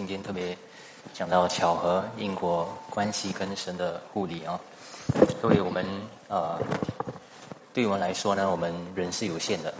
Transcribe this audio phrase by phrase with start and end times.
[0.00, 0.56] 今天特别
[1.12, 4.58] 讲到巧合、因果关系跟神的护理啊。
[5.42, 5.84] 各位，我们
[6.26, 6.58] 呃，
[7.74, 9.74] 对我们来说呢，我们人是有限的。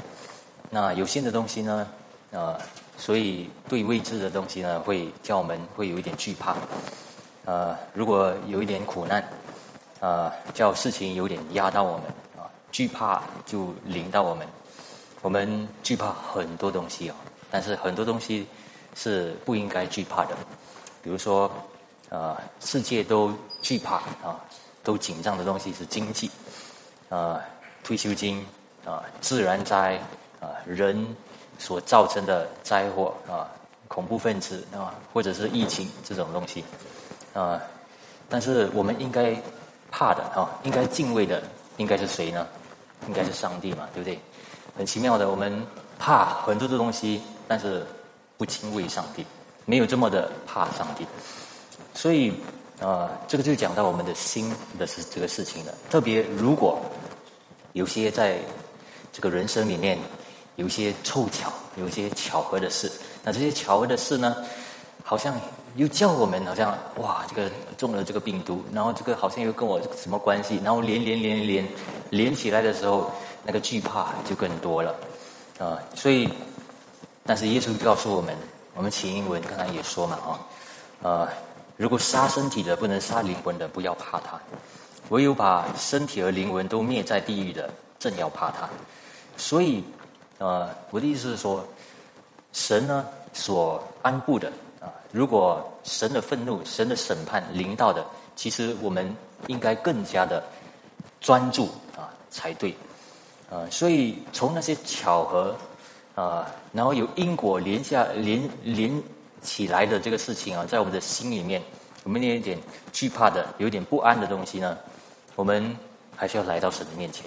[0.69, 1.89] 那有限的东西呢，
[2.33, 2.55] 呃，
[2.99, 6.55] 所以对未知的东西呢，会叫我们会有一点惧怕。
[7.47, 9.27] 呃，如果有一点苦难，
[10.01, 12.03] 呃，叫事情有点压到我们
[12.37, 14.47] 啊，惧怕就临到我们。
[15.23, 17.15] 我们惧怕很多东西哦，
[17.51, 18.47] 但是很多东西
[18.95, 20.37] 是不应该惧怕的。
[21.03, 21.51] 比如说，
[22.09, 24.39] 呃，世界都惧怕啊，
[24.83, 26.31] 都紧张的东西是经济，
[27.09, 27.41] 呃，
[27.83, 28.45] 退休金
[28.85, 29.99] 啊，自然灾
[30.41, 31.07] 啊，人
[31.59, 33.49] 所造成的灾祸啊，
[33.89, 36.65] 恐怖分子啊，或者是疫情这种东西
[37.33, 37.61] 啊，
[38.29, 39.35] 但是我们应该
[39.91, 41.43] 怕的啊，应该敬畏的，
[41.79, 42.47] 应该是谁呢？
[43.07, 44.21] 应该是上帝嘛，对不对？
[44.77, 45.67] 很奇妙的，我们
[45.99, 47.87] 怕很多的东西，但是
[48.41, 49.23] 不敬畏上帝，
[49.67, 51.05] 没有这么的怕上帝。
[51.93, 52.33] 所以，
[52.79, 55.75] 呃，这个就讲到我们的心的事这个事情了。
[55.91, 56.81] 特别如果
[57.75, 58.39] 有些在
[59.13, 59.99] 这个人生里面
[60.57, 62.91] 有些凑巧、有些巧合的事，
[63.23, 64.35] 那这些巧合的事呢，
[65.05, 65.39] 好像
[65.77, 71.69] 又叫我们好像哇，这个中了这个病毒，然后这个好像又跟我什么关系，然后连连连连
[72.09, 73.13] 连起来的时候。
[73.43, 74.95] 那个惧怕就更多了，
[75.59, 76.29] 啊，所以，
[77.25, 78.37] 但是耶稣告诉我们，
[78.75, 80.41] 我们起英文刚才也说嘛，啊，
[81.03, 81.29] 呃，
[81.77, 84.39] 如果杀身体的不能杀灵魂的，不要怕他；
[85.11, 88.69] 唯有把身体和灵魂都灭在地狱的，正要怕他。
[89.37, 89.85] 所以，
[90.39, 91.65] 呃，我的意思是说，
[92.53, 99.15] 神呢所安布的啊，如果神的愤怒、神的审判临到的，其实我们
[99.47, 100.43] 应该更加的
[101.21, 102.75] 专注啊才对。
[103.51, 105.57] 啊，所以从那些巧合，
[106.15, 109.03] 啊，然后有因果连下连连
[109.43, 111.63] 起来的这个事情啊，在我们的心里面，
[112.05, 112.59] 我们有一点
[112.93, 114.77] 惧怕的、有点不安的东西呢，
[115.37, 115.77] 我们
[116.17, 117.27] 还是要来到神的面前。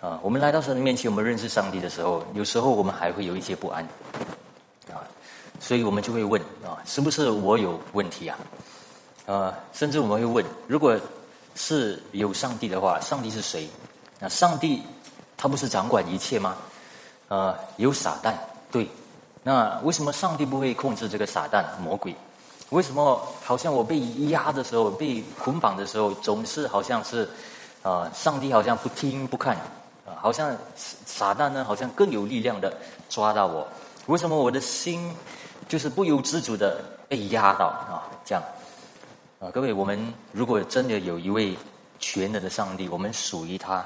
[0.00, 3.82] 啊，我们来到神的面前，我们认识上帝的时候，有时候我们还会有一些不安。
[4.92, 5.00] 啊，
[5.58, 8.38] 所以我们就会问啊，是不是我有问题啊？
[9.26, 11.00] 啊，甚至我们会问，如果
[11.54, 13.66] 是有上帝的话，上帝是谁？
[14.20, 14.82] 那上帝？
[15.36, 16.56] 他不是掌管一切吗？
[17.34, 18.32] 呃，有撒旦，
[18.70, 18.88] 对。
[19.42, 22.14] 那为什么上帝不会控制这个撒旦魔鬼？
[22.70, 27.28] 为什么好像我被压的时候、被捆绑的时候，总是好像是，
[27.82, 29.56] 啊，上帝好像不听不看，
[30.06, 32.72] 啊，好像撒旦呢，好像更有力量的
[33.08, 33.66] 抓到我。
[34.06, 35.12] 为什么我的心
[35.66, 38.06] 就是不由自主的被压到啊？
[38.24, 38.44] 这样，
[39.40, 41.58] 啊，各位，我们如果真的有一位
[41.98, 43.84] 全能的上帝，我们属于他。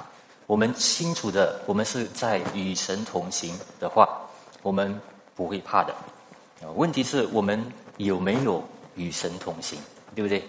[0.48, 4.09] 我们清楚的，我们是在与神同行的话，
[4.62, 4.98] 我们
[5.36, 5.94] 不会怕的。
[6.75, 7.62] 问题是我们
[7.98, 8.64] 有没有
[8.94, 9.78] 与神同行，
[10.14, 10.42] 对不对？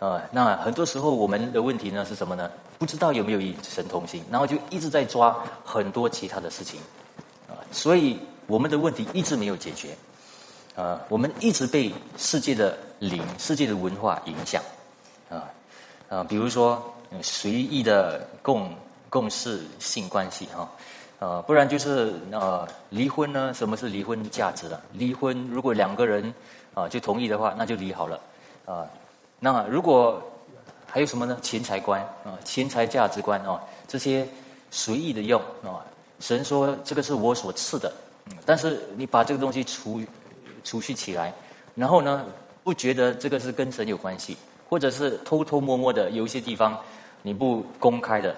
[0.00, 2.50] 啊，那很多时候我们的问题呢是什么呢？
[2.78, 6.78] 不知道有没有与神同行，然后就一直在抓很多其他的事情，
[7.48, 9.96] 啊，所以我们的问题一直没有解决。
[10.76, 14.62] 啊，我们一直被世界的灵、世界的文化影响，
[15.30, 15.48] 啊
[16.10, 18.70] 啊，比如说随意的供。
[19.10, 20.70] 共事性关系哈，
[21.18, 23.52] 呃，不然就是呃离婚呢？
[23.54, 24.80] 什么是离婚价值啊？
[24.92, 26.32] 离婚如果两个人
[26.74, 28.20] 啊就同意的话，那就离好了
[28.66, 28.86] 啊。
[29.40, 30.22] 那如果
[30.86, 31.38] 还有什么呢？
[31.40, 34.28] 钱财观啊，钱财价值观啊，这些
[34.70, 35.84] 随意的用啊。
[36.20, 37.92] 神说这个是我所赐的，
[38.26, 40.02] 嗯但是你把这个东西储
[40.64, 41.32] 储蓄起来，
[41.74, 42.26] 然后呢
[42.62, 44.36] 不觉得这个是跟神有关系，
[44.68, 46.78] 或者是偷偷摸摸的有一些地方
[47.22, 48.34] 你不公开的。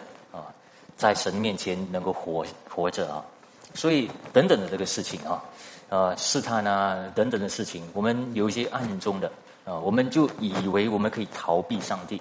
[1.01, 3.25] 在神面前能够活活着啊，
[3.73, 5.43] 所以等等的这个事情啊，
[5.89, 9.33] 呃试探啊等等的事情，我们有一些暗中的
[9.65, 12.21] 啊，我们就以为我们可以逃避上帝。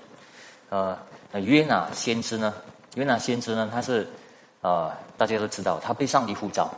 [0.70, 0.98] 呃，
[1.30, 2.54] 那约拿先知呢？
[2.96, 3.70] 约拿先知呢？
[3.70, 4.08] 他是
[4.62, 6.72] 啊，大家都知道，他被上帝呼召，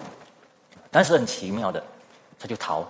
[0.90, 1.84] 但是很奇妙的，
[2.40, 2.84] 他就逃，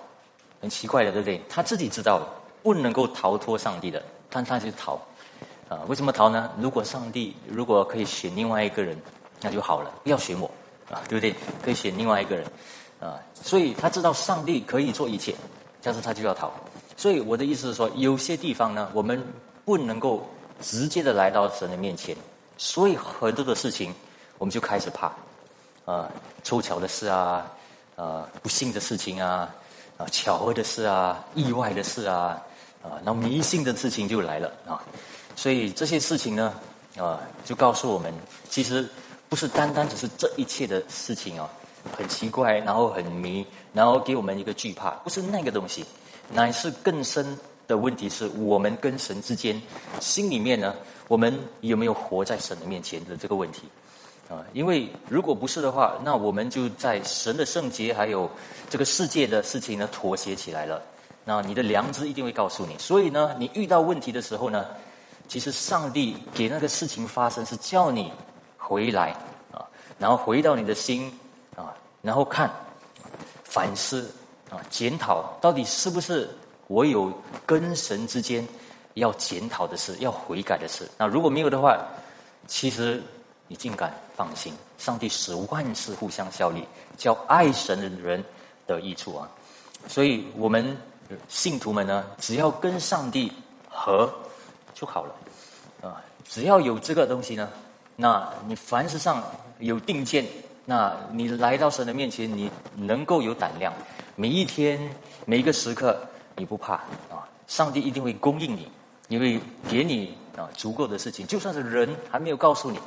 [0.61, 1.43] 很奇怪的，对不对？
[1.49, 2.25] 他自己知道
[2.63, 4.97] 不能够逃脱上帝的，但他就逃。
[5.71, 6.51] 啊，为什么逃呢？
[6.59, 9.01] 如果上帝如果可以选另外一个人，
[9.39, 10.51] 那就好了，不要选我，
[10.91, 11.33] 啊，对不对？
[11.63, 12.45] 可以选另外一个人，
[12.99, 15.33] 啊，所以他知道上帝可以做一切，
[15.81, 16.51] 但是他就要逃。
[16.97, 19.25] 所以我的意思是说，有些地方呢，我们
[19.63, 20.27] 不能够
[20.59, 22.13] 直接的来到神的面前，
[22.57, 23.95] 所以很多的事情
[24.39, 25.13] 我们就开始怕，
[25.85, 26.11] 啊，
[26.43, 27.49] 凑巧的事啊，
[27.95, 29.49] 啊，不幸的事情啊，
[29.97, 32.37] 啊，巧合的事啊，意外的事啊，
[32.83, 34.83] 啊，然后迷信的事情就来了啊。
[35.41, 36.53] 所以这些事情呢，
[36.99, 38.13] 啊，就告诉我们，
[38.47, 38.87] 其实
[39.27, 41.49] 不是单单只是这一切的事情啊，
[41.97, 43.43] 很奇怪，然后很迷，
[43.73, 45.83] 然后给我们一个惧怕，不是那个东西，
[46.31, 47.35] 乃是更深
[47.67, 49.59] 的问题是我们跟神之间
[49.99, 50.75] 心里面呢，
[51.07, 53.63] 我们有没有活在神的面前的这个问题
[54.29, 54.45] 啊？
[54.53, 58.29] 因为如果不是的话，那我们就在神的圣洁还有
[58.69, 60.79] 这个世界的事情呢妥协起来了。
[61.25, 64.67] 那你的良知一定会告诉你，所以呢，你遇到问题的时候呢，
[65.31, 68.11] 其实上帝给那个事情发生是叫你
[68.57, 69.15] 回来
[69.53, 69.63] 啊，
[69.97, 71.09] 然后回到你的心
[71.55, 72.51] 啊，然后看
[73.45, 74.13] 反思
[74.49, 76.29] 啊，检讨到底是不是
[76.67, 77.09] 我有
[77.45, 78.45] 跟神之间
[78.95, 80.85] 要检讨的事，要悔改的事。
[80.97, 81.79] 那如果没有的话，
[82.45, 83.01] 其实
[83.47, 86.67] 你尽敢放心，上帝使万事互相效力，
[86.97, 88.21] 叫爱神的人
[88.67, 89.29] 得益处啊。
[89.87, 90.77] 所以我们。
[91.27, 93.29] 信徒们呢，只要跟上帝
[93.69, 94.09] 和
[94.81, 95.13] 就好了，
[95.87, 97.47] 啊，只要有这个东西呢，
[97.95, 99.23] 那你凡事上
[99.59, 100.25] 有定见，
[100.65, 103.71] 那你来到神的面前，你能够有胆量，
[104.15, 104.79] 每一天
[105.27, 105.95] 每一个时刻
[106.35, 106.73] 你不怕
[107.11, 108.67] 啊，上帝一定会供应你，
[109.07, 109.39] 因为
[109.69, 112.79] 给你啊足够的事情，就算是人还没有告诉你，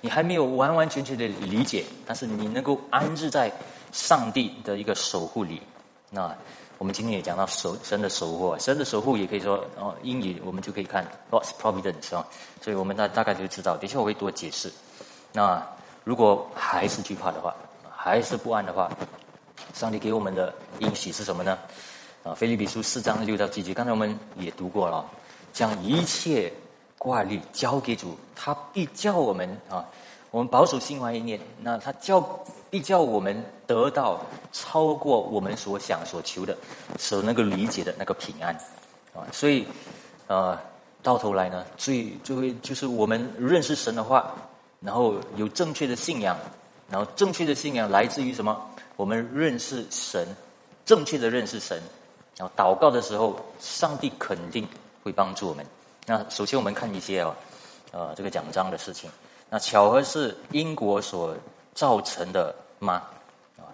[0.00, 3.52] 你还没有完完全全的理解，但是你能够安置在
[3.90, 5.60] 上帝的一个守护里，
[6.10, 6.32] 那。
[6.80, 12.26] 我们今天也讲到守神的守护，神的守护也可以说哦，英语我们就可以看 God's providence 啊，
[12.62, 13.76] 所以我们大大概就知道。
[13.76, 14.72] 等下我会多解释。
[15.30, 15.62] 那
[16.04, 17.54] 如果还是惧怕的话，
[17.94, 18.90] 还是不安的话，
[19.74, 21.58] 上帝给我们的应许是什么呢？
[22.22, 25.04] 啊，菲利比书四章六到七节，刚才我们也读过了，
[25.52, 26.50] 将一切
[26.96, 29.84] 挂虑交给主，他必叫我们啊。
[30.30, 32.20] 我们保守心怀意念，那他叫
[32.70, 34.20] 必叫我们得到
[34.52, 36.56] 超过我们所想所求的，
[36.98, 38.54] 所能够理解的那个平安，
[39.12, 39.66] 啊，所以，
[40.28, 40.56] 呃，
[41.02, 44.32] 到头来呢，最就会就是我们认识神的话，
[44.80, 46.38] 然后有正确的信仰，
[46.88, 48.56] 然后正确的信仰来自于什么？
[48.96, 50.26] 我们认识神，
[50.84, 51.80] 正确的认识神，
[52.36, 54.68] 然后祷告的时候，上帝肯定
[55.02, 55.66] 会帮助我们。
[56.06, 57.34] 那首先我们看一些啊，
[57.92, 59.10] 呃，这个奖章的事情。
[59.48, 61.34] 那巧合是英国所
[61.74, 63.02] 造成的吗？
[63.58, 63.68] 啊，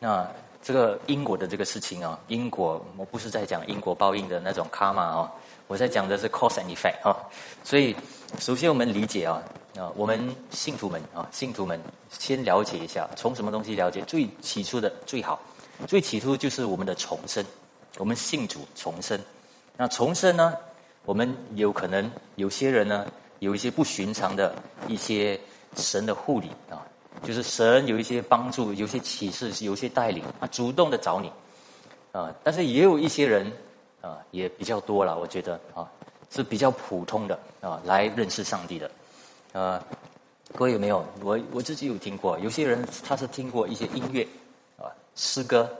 [0.00, 0.26] 那
[0.62, 5.30] 这个因果的这个事情啊，因果我不是在讲因果报应的那种卡嘛哦，
[5.66, 7.16] 我在讲的是 cause and effect 啊。
[7.62, 7.94] 所以
[8.38, 9.42] 首先我们理解啊
[9.76, 14.02] 啊，我们信徒们啊，信徒们先了解一下，从什么东西了解？
[14.02, 15.40] 最起初的最好，
[15.86, 17.44] 最起初就是我们的重生，
[17.98, 19.20] 我们信主重生。
[19.76, 20.54] 那重生呢，
[21.04, 23.06] 我们有可能有些人呢。
[23.40, 24.54] 有一些不寻常的
[24.88, 25.38] 一些
[25.76, 26.80] 神的护理啊，
[27.22, 31.30] 就是神有一些帮助，有些启示，有些带领啊，主动的找你
[32.12, 32.34] 啊。
[32.42, 33.50] 但是也有一些人
[34.00, 35.88] 啊，也比较多了，我觉得啊，
[36.30, 38.90] 是比较普通的啊，来认识上帝的
[39.52, 39.82] 啊。
[40.54, 41.06] 各位有没有？
[41.22, 44.26] 我我自己有听过，有些人他是听过一些音乐
[44.76, 45.70] 啊，诗歌，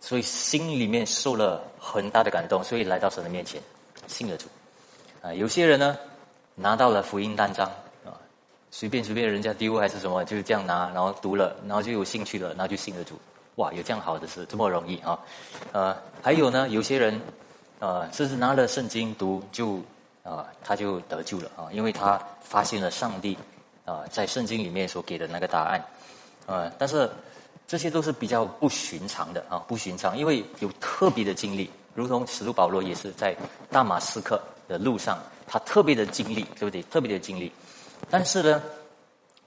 [0.00, 3.60] 所以心里面受了很大的感动，所以来到神的面前
[4.06, 4.46] 信了主
[5.22, 5.32] 啊。
[5.32, 5.96] 有些人呢。
[6.58, 7.70] 拿到了福音单张，
[8.78, 13.18] 随便随便人家丢还是什么，就是这样拿，然后读了，然后就有兴趣了，然后就信了主。
[13.54, 15.18] 哇，有这样好的事，这么容易啊？
[15.72, 17.18] 呃，还有呢，有些人，
[17.78, 19.80] 呃，甚至拿了圣经读，就
[20.22, 23.38] 啊，他就得救了啊，因为他发现了上帝
[23.86, 25.82] 啊，在圣经里面所给的那个答案。
[26.44, 27.10] 呃，但是
[27.66, 33.34] 这些都是比较不寻常的啊，不寻常，因为有特别的经历，如同使徒保罗也是在
[33.70, 35.18] 大马士克的路上。
[35.48, 36.82] 他特别的经历，对不对？
[36.90, 37.52] 特别的经历，
[38.08, 38.62] 但是呢，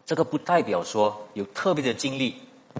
[0.05, 2.35] 这个不代表说有特别的经历，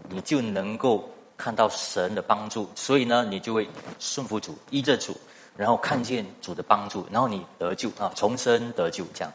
[0.10, 2.70] 你就能够看到神的帮助。
[2.76, 3.68] 所以呢，你就会
[4.00, 5.16] 顺服主，依着主，
[5.56, 9.34] 然后看见主的帮助，然后你得救啊，重生得救这样。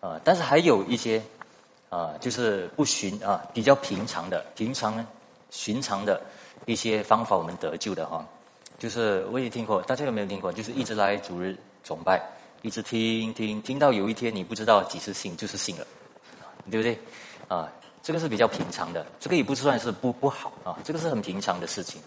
[0.00, 1.22] 啊，但是还有一些
[1.88, 5.06] 啊，就是不寻啊，比较平常的、平常
[5.50, 6.20] 寻常的
[6.66, 8.26] 一些方法，我们得救的哈。
[8.78, 10.52] 就是我也听过，大家有没有听过？
[10.52, 12.20] 就是一直来主日崇拜。
[12.62, 15.86] 一直听听听到有一天你不知道几时信就是信了，
[16.70, 16.96] 对不对？
[17.48, 17.68] 啊，
[18.02, 22.00] 这个是比较平常的，这个也不算是不不好啊，这个是很平常的事情。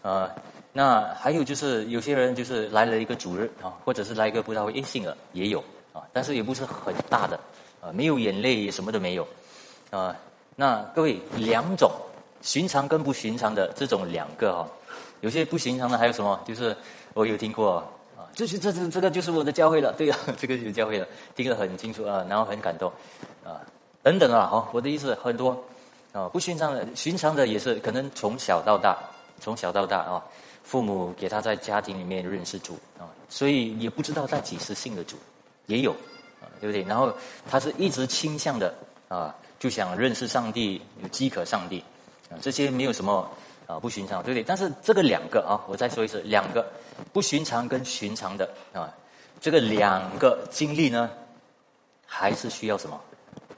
[0.00, 0.30] 啊，
[0.72, 5.58] 那还有就是有些人就是来了一个主日啊，或者是来一个不知道会信了也有
[5.92, 7.38] 啊，但是也不是很大的
[7.80, 9.26] 啊，没有眼泪什么都没有
[9.90, 10.16] 啊。
[10.54, 11.90] 那各位两种
[12.40, 14.68] 寻常跟不寻常的这种两个哈，
[15.22, 16.40] 有些不寻常的还有什么？
[16.46, 16.74] 就是
[17.14, 17.84] 我有听过。
[18.38, 21.04] 这是这这这个就是我的教会了，对呀，这个就是教会了，
[21.34, 22.88] 听得很清楚啊，然后很感动，
[23.44, 23.58] 啊，
[24.00, 25.60] 等等啊，好，我的意思很多，
[26.12, 28.96] 啊，不寻常的，寻常的也是可能从小到大，
[29.40, 30.24] 从小到大啊，
[30.62, 35.16] 父母给他在家庭里面认识主啊，所以也不知道他几时信的主，
[35.66, 35.90] 也有，
[36.40, 36.84] 啊，对不对？
[36.84, 37.12] 然后
[37.50, 38.72] 他是一直倾向的
[39.08, 41.82] 啊，就想认识上帝，有饥渴上帝，
[42.30, 43.28] 啊，这些没有什么
[43.66, 44.44] 啊，不寻常，对不对？
[44.44, 46.64] 但是这个两个啊，我再说一次，两个
[47.12, 48.92] 不寻常跟寻常的啊，
[49.40, 51.10] 这个两个经历呢，
[52.06, 53.00] 还是需要什么？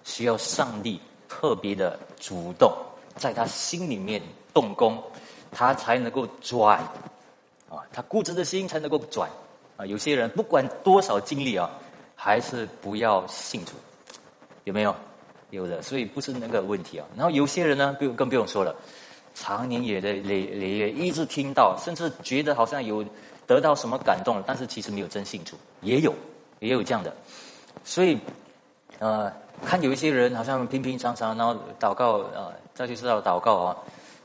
[0.05, 2.73] 需要上帝特别的主动，
[3.17, 4.21] 在他心里面
[4.55, 5.03] 动工，
[5.53, 6.79] 他才能够转
[7.69, 9.29] 啊，他固执的心才能够转
[9.77, 9.85] 啊。
[9.85, 11.71] 有些人不管多少经历啊，
[12.17, 13.73] 还是不要信主，
[14.65, 14.95] 有没有？
[15.51, 17.07] 有的，所以不是那个问题啊。
[17.17, 18.75] 然后有些人呢，不用更不用说了。
[19.35, 23.05] 常年也的累累月一直听到，甚至觉得好像有
[23.51, 26.15] 得到什么感动，但是其实没有真信主，也有
[26.61, 27.13] 也有这样的。
[27.83, 28.17] 所以，
[29.01, 29.29] 呃，
[29.67, 33.77] 看有一些人好像平平常常，然后祷告啊，再就知道祷告啊，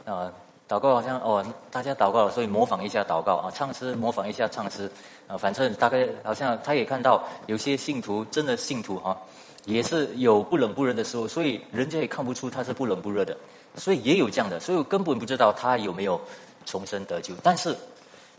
[0.06, 0.32] 啊，
[0.70, 4.88] 祷告好像哦，大家祷告，所以模仿一下祷告啊，唱诗模仿一下唱诗
[5.28, 9.18] 啊，反正大概好像他也看到有些信徒真的信徒哈，
[9.66, 13.36] 也是有不冷不热的时候，所以人家也看不出他是不冷不热的。
[13.76, 16.22] 所以也有这样的，所以我根本不知道他有没有
[16.64, 17.34] 重生得救。
[17.42, 17.76] 但是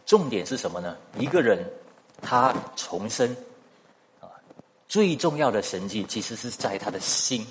[0.07, 0.97] 重点是什么呢？
[1.19, 1.63] 一个人
[2.23, 3.29] 他重生
[4.21, 4.31] 啊，
[4.89, 7.47] 最重要的神迹其实是在他的心，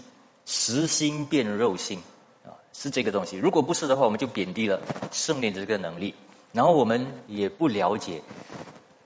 [0.45, 2.01] 实心变肉心
[2.43, 3.37] 啊，是这个东西。
[3.37, 4.81] 如果不是的话，我们就贬低了
[5.11, 6.15] 圣灵的这个能力，
[6.53, 8.21] 然后我们也不了解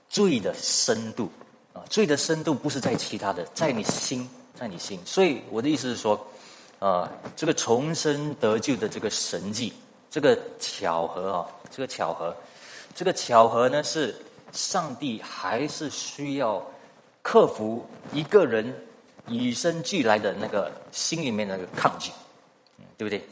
[0.08, 1.28] 罪的深度
[1.74, 4.98] 啊，罪的深度不是在其他的，在你心，在你心。
[5.04, 6.26] 所以我的意思是说。
[6.80, 9.70] 啊，这个重生得救的这个神迹，
[10.10, 12.34] 这个巧合啊，这个巧合，
[12.94, 14.14] 这个巧合呢，是
[14.52, 16.62] 上帝还是需要
[17.22, 18.74] 克服一个人
[19.28, 22.10] 与生俱来的那个心里面那个抗拒，
[22.96, 23.24] 对不对？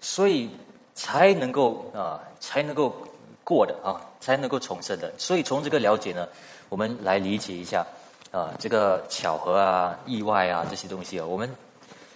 [0.00, 0.50] 所以
[0.94, 2.94] 才能够啊，才能够
[3.42, 5.12] 过的啊，才能够重生的。
[5.18, 6.28] 所以从这个了解呢，
[6.68, 7.86] 我们来理解一下
[8.30, 11.48] 啊，这个巧合啊、意外啊这些东西啊，我们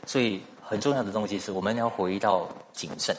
[0.07, 0.43] 所以。
[0.65, 3.15] 很重要的东西是，我们要回到谨慎，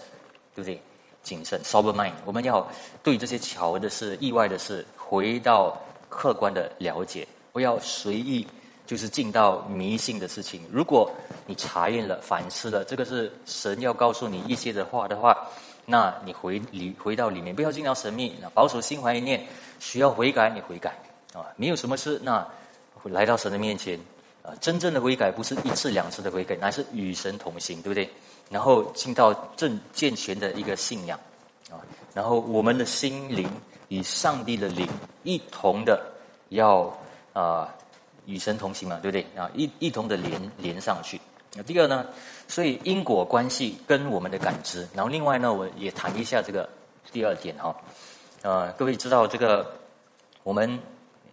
[0.55, 0.81] 对不对？
[1.23, 2.11] 谨慎，sober mind。
[2.25, 2.67] 我们要
[3.01, 5.75] 对这些巧合的事、意外的事，回到
[6.09, 8.45] 客观的了解，不要随意
[8.85, 10.61] 就是进到迷信的事情。
[10.71, 11.09] 如果
[11.47, 15.35] 你查验了、反思了，这个是神要告诉你一些的话的话，
[15.85, 19.43] 那你回里回到里面，不要进到神秘，那保守心怀一念，
[19.79, 20.93] 需要悔改，你悔改
[21.33, 22.45] 啊，没有什么事，那
[23.05, 23.99] 来到神的面前。
[24.43, 28.09] 啊，真正的悔改不是一次两次的悔改，乃是与神同行，对不对？
[28.53, 31.19] 然后进到正健全的一个信仰，
[31.71, 31.81] 啊，
[32.13, 33.49] 然后我们的心灵
[33.87, 34.87] 与上帝的灵
[35.23, 35.99] 一同的
[36.49, 36.95] 要
[37.33, 37.73] 啊
[38.27, 39.25] 与神同行嘛，对不对？
[39.35, 41.19] 啊，一一同的连连上去。
[41.55, 42.05] 那第二呢，
[42.47, 46.69] 所以因果关系跟我们的感知，然后另外呢，我也谈一下这个
[47.11, 47.75] 第二点哈。
[48.43, 49.65] 呃，各位知道这个
[50.43, 50.79] 我们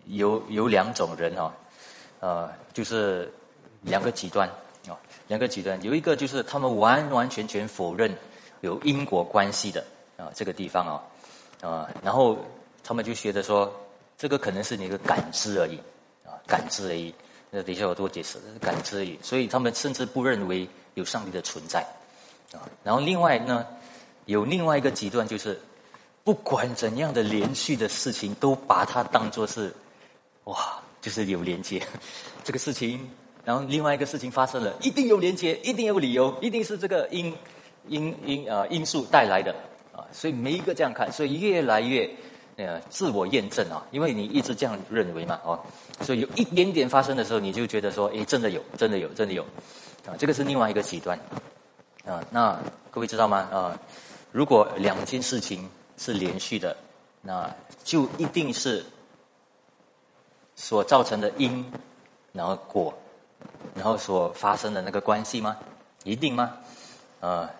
[0.07, 1.55] 有有两种人哈。
[2.21, 3.33] 呃，就是
[3.83, 4.47] 两个极端，
[5.31, 8.13] 两个极端，有一个就是他们完完全全否认
[8.63, 9.81] 有因果关系的
[10.17, 12.37] 啊，这个地方啊，啊，然后
[12.83, 13.73] 他们就觉得说，
[14.19, 15.79] 这个可能是你的感知而已
[16.27, 17.15] 啊，感知而已。
[17.49, 19.17] 那等一下我多解释，感知而已。
[19.23, 21.81] 所以他们甚至不认为有上帝的存在
[22.53, 22.67] 啊。
[22.83, 23.65] 然后另外呢，
[24.25, 25.57] 有另外一个极端，就是
[26.25, 29.73] 不管怎样的连续的事情，都把它当作是
[30.43, 30.83] 哇。
[31.01, 31.83] 就是有连接，
[32.45, 33.11] 这个事情，
[33.45, 37.35] 然后另外一个事情发生了，一定有连接，一定有理由，一定是这个因
[37.89, 39.55] 因因啊因素带来的
[39.93, 42.09] 啊，所以每一个这样看，所以越来越
[42.57, 45.59] 呃自我验证啊，因为你一直这样认为嘛哦，
[46.03, 49.43] 所以有一点点发生的时候，你就觉得说，哎，真的有，真的有，真的有，
[50.07, 51.19] 啊，这个是另外一个极端
[52.05, 52.23] 啊。
[52.31, 52.59] 那
[52.91, 53.39] 各位知道吗？
[53.53, 53.79] 啊，
[54.33, 56.77] 如果两件事情是连续的，
[57.23, 57.55] 那
[57.85, 58.85] 就一定是。
[60.57, 61.65] 所造成的因，
[62.33, 62.93] 然后果，
[63.75, 65.57] 然后所发生的那个关系吗？
[66.05, 66.53] 一定吗？
[67.21, 67.51] 啊，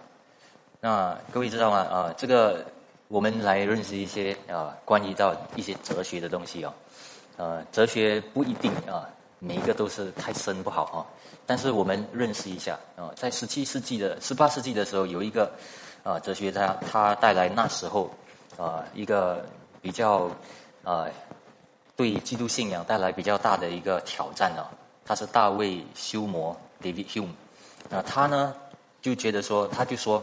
[0.81, 1.79] 那各位知道吗？
[1.79, 2.65] 啊，这个
[3.09, 6.73] 我们来认识一些啊，关于到一些哲学的东西哦。
[7.37, 9.09] 呃，哲学不一定啊，
[9.39, 11.07] 每一个都是太深不好哈。
[11.47, 15.51] 但是我们认识一下啊，在十七世纪的、十八世纪的时候，有一个
[16.03, 18.11] 啊哲学家，他带来那时候
[18.57, 19.45] 啊一个
[19.81, 20.31] 比较
[20.85, 21.07] 啊。
[21.97, 24.67] 对基督信仰带来比较大的一个挑战呢，
[25.05, 27.33] 他是大卫休谟 David Hume，
[27.89, 28.55] 那他呢
[29.03, 30.23] 就觉得说，他就说，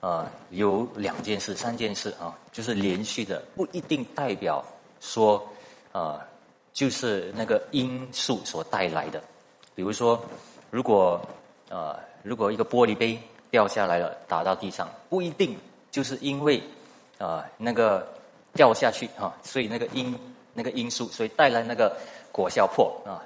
[0.00, 4.64] 呃，有两件事、三件事啊，就是连续的，不一定代表
[5.00, 5.46] 说，
[5.92, 6.20] 呃，
[6.72, 9.22] 就是那个因素所带来的。
[9.74, 10.22] 比如说，
[10.70, 11.20] 如果
[11.68, 13.18] 呃，如果一个玻璃杯
[13.50, 15.56] 掉下来了，打到地上，不一定
[15.90, 16.62] 就是因为
[17.18, 18.06] 啊那个
[18.52, 20.16] 掉下去啊，所以那个因。
[20.56, 21.96] 那个因素，所以带来那个
[22.30, 23.18] 果效破啊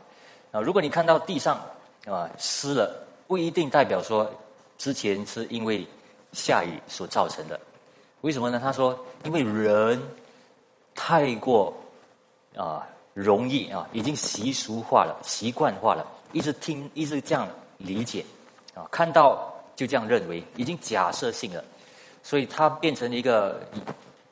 [0.61, 1.61] 如果你看到地上
[2.07, 4.31] 啊湿了，不一定代表说
[4.77, 5.87] 之前是因为
[6.33, 7.59] 下雨所造成的。
[8.23, 8.59] 为什么呢？
[8.59, 10.01] 他说，因为人
[10.95, 11.73] 太过
[12.57, 18.25] 啊容易啊，已经习俗化了、习惯化了，一直听、一直这样理解
[18.75, 21.63] 啊，看到就这样认为，已经假设性了，
[22.23, 23.61] 所以他变成一个，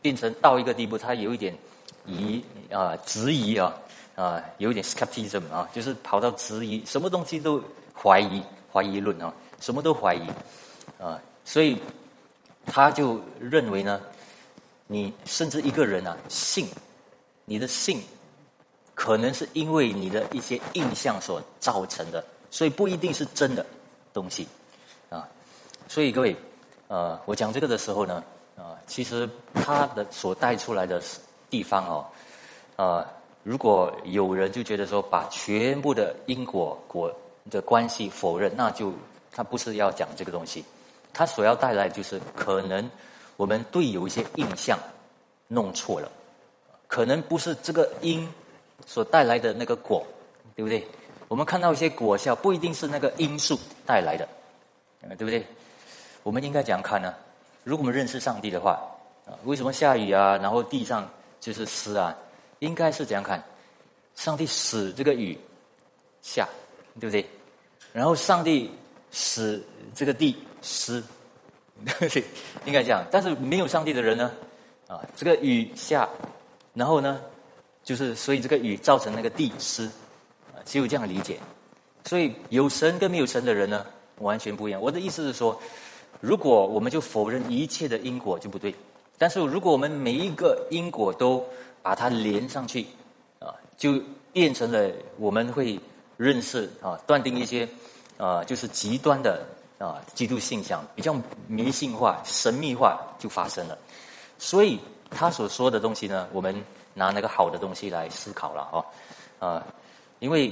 [0.02, 1.56] 变成到一个地步，他有一点
[2.04, 3.72] 疑啊质疑啊。
[4.16, 7.62] 啊，有一点 skepticism 啊，就是跑到质疑，什么东西都
[7.94, 8.42] 怀疑、
[8.72, 10.28] 怀疑论啊，什么都怀疑
[10.98, 11.80] 啊，所以。
[12.68, 14.00] 他就认为呢，
[14.88, 16.66] 你甚至一个人啊，信，
[17.44, 18.02] 你的信，
[18.92, 23.64] 可能是因为你的一些印象所造成的，所以不一定是真的
[24.12, 24.48] 东西，
[25.10, 25.28] 啊，
[25.86, 26.36] 所以各位，
[26.88, 28.24] 呃，我讲这个的时候呢，
[28.56, 31.00] 啊，其实他的所带出来的
[31.48, 32.06] 地方哦，
[32.74, 33.06] 啊，
[33.46, 37.14] 如果有人就觉得说把全部的因果果
[37.48, 38.92] 的关系否认，那就
[39.30, 40.64] 他不是要讲这个东西。
[41.12, 42.90] 他所要带来就是可能
[43.36, 44.76] 我们对有一些印象
[45.46, 46.10] 弄错了，
[46.88, 48.28] 可能不是这个因
[48.84, 50.04] 所带来的那个果，
[50.56, 50.84] 对不对？
[51.28, 54.28] 我们看到一些果效，不一定是那个因素带来的，
[55.16, 55.46] 对不对？
[56.24, 57.14] 我们应该怎样看呢？
[57.62, 58.80] 如果我们认识上帝的话，
[59.44, 60.36] 为什么下雨啊？
[60.36, 61.08] 然后地上
[61.40, 62.12] 就是湿啊？
[62.60, 63.42] 应该是怎样看？
[64.14, 65.38] 上帝使这个雨
[66.22, 66.48] 下，
[66.98, 67.26] 对不对？
[67.92, 68.70] 然后上帝
[69.10, 69.62] 使
[69.94, 70.36] 这个地。
[70.62, 71.00] 湿，
[72.00, 72.24] 对
[72.64, 73.04] 应该这样。
[73.08, 74.32] 但是没有上帝的人呢？
[74.88, 76.08] 啊，这个雨下，
[76.74, 77.20] 然后呢，
[77.84, 79.84] 就是所以这个雨造成那个地湿，
[80.52, 81.38] 啊，只有这样理解。
[82.04, 83.86] 所以有神跟没有神的人呢，
[84.18, 84.80] 完全不一样。
[84.80, 85.56] 我的意思是说，
[86.20, 88.74] 如果我们就否认一切的因果就不对。
[89.16, 91.46] 但是如果我们每一个因果都
[91.86, 92.84] 把它连上去，
[93.38, 94.02] 啊，就
[94.32, 95.78] 变成了我们会
[96.16, 97.68] 认识啊，断定一些
[98.18, 99.46] 啊，就是极端的。
[99.78, 101.14] 啊，基督信仰比较
[101.46, 103.76] 迷信化、神秘化就发生了，
[104.38, 104.80] 所以
[105.10, 109.66] 他所说的东西呢，我们拿那个好的东西来思考了哦，啊，
[110.18, 110.50] 因为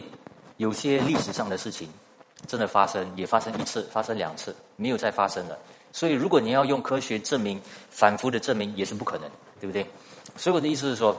[0.59, 1.89] 有些历史上的事情
[2.47, 5.59] 真的发生，也发生一次、发生两次，没有再发生了。
[5.91, 9.87] 所以如果你要用科学证明、反复的证明，也是不可能，对不对？
[10.37, 11.17] 所以我的意思是说，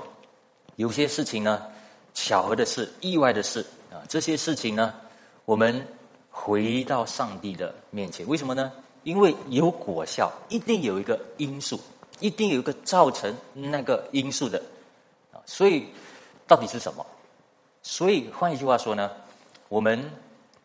[0.76, 1.62] 有些事情呢，
[2.14, 4.94] 巧合的事、意外的事啊，这些事情呢，
[5.46, 5.86] 我们。
[6.38, 8.70] 回到上帝的面前，为什么呢？
[9.04, 11.80] 因为有果效，一定有一个因素，
[12.20, 14.62] 一定有一个造成那个因素的
[15.32, 15.40] 啊。
[15.46, 15.88] 所以
[16.46, 17.06] 到底是什么？
[17.84, 19.10] 所以换一句话说呢，
[19.70, 20.12] 我们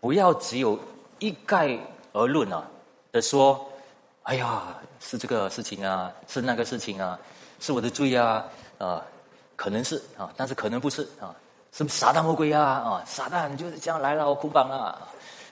[0.01, 0.77] 不要只有
[1.21, 1.79] 一概
[2.13, 2.69] 而论啊
[3.13, 3.71] 的说，
[4.25, 7.17] 哎呀，是这个事情啊，是那个事情啊，
[7.61, 8.45] 是我的罪啊
[8.79, 9.05] 啊，
[9.55, 11.33] 可能是啊，但是可能不是啊，
[11.73, 13.05] 是不是撒旦魔鬼啊啊？
[13.07, 15.07] 撒旦就是这样来了，我捆绑了。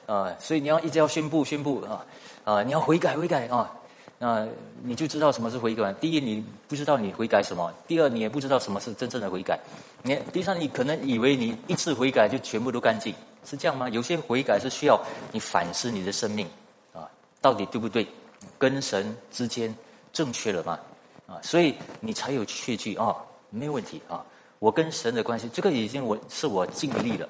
[0.06, 2.02] 啊，所以你要一直要宣布宣布啊，
[2.44, 3.70] 啊，你要悔改悔改啊，
[4.18, 4.48] 那
[4.82, 5.92] 你就知道什么是悔改。
[5.92, 9.60] 第一，你不知道你悔改什么；第二，你也不知道什么是真正的悔改。
[10.02, 13.86] 你第三，你可能以为你一次悔改就全部都干净，是这样吗？
[13.90, 14.98] 有些悔改是需要
[15.30, 16.48] 你反思你的生命
[16.94, 17.06] 啊，
[17.42, 18.08] 到底对不对？
[18.56, 19.74] 跟神之间
[20.10, 20.78] 正确了吗？
[21.28, 23.14] 啊，所以你才有确据啊，
[23.50, 24.24] 没有问题啊，
[24.58, 27.28] 我跟神的关系，这个已经我是我尽力了。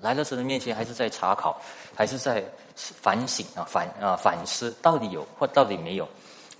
[0.00, 1.60] 来到神的面前，还是在查考，
[1.94, 2.42] 还是在
[2.74, 6.08] 反省啊反啊反思，到底有或到底没有？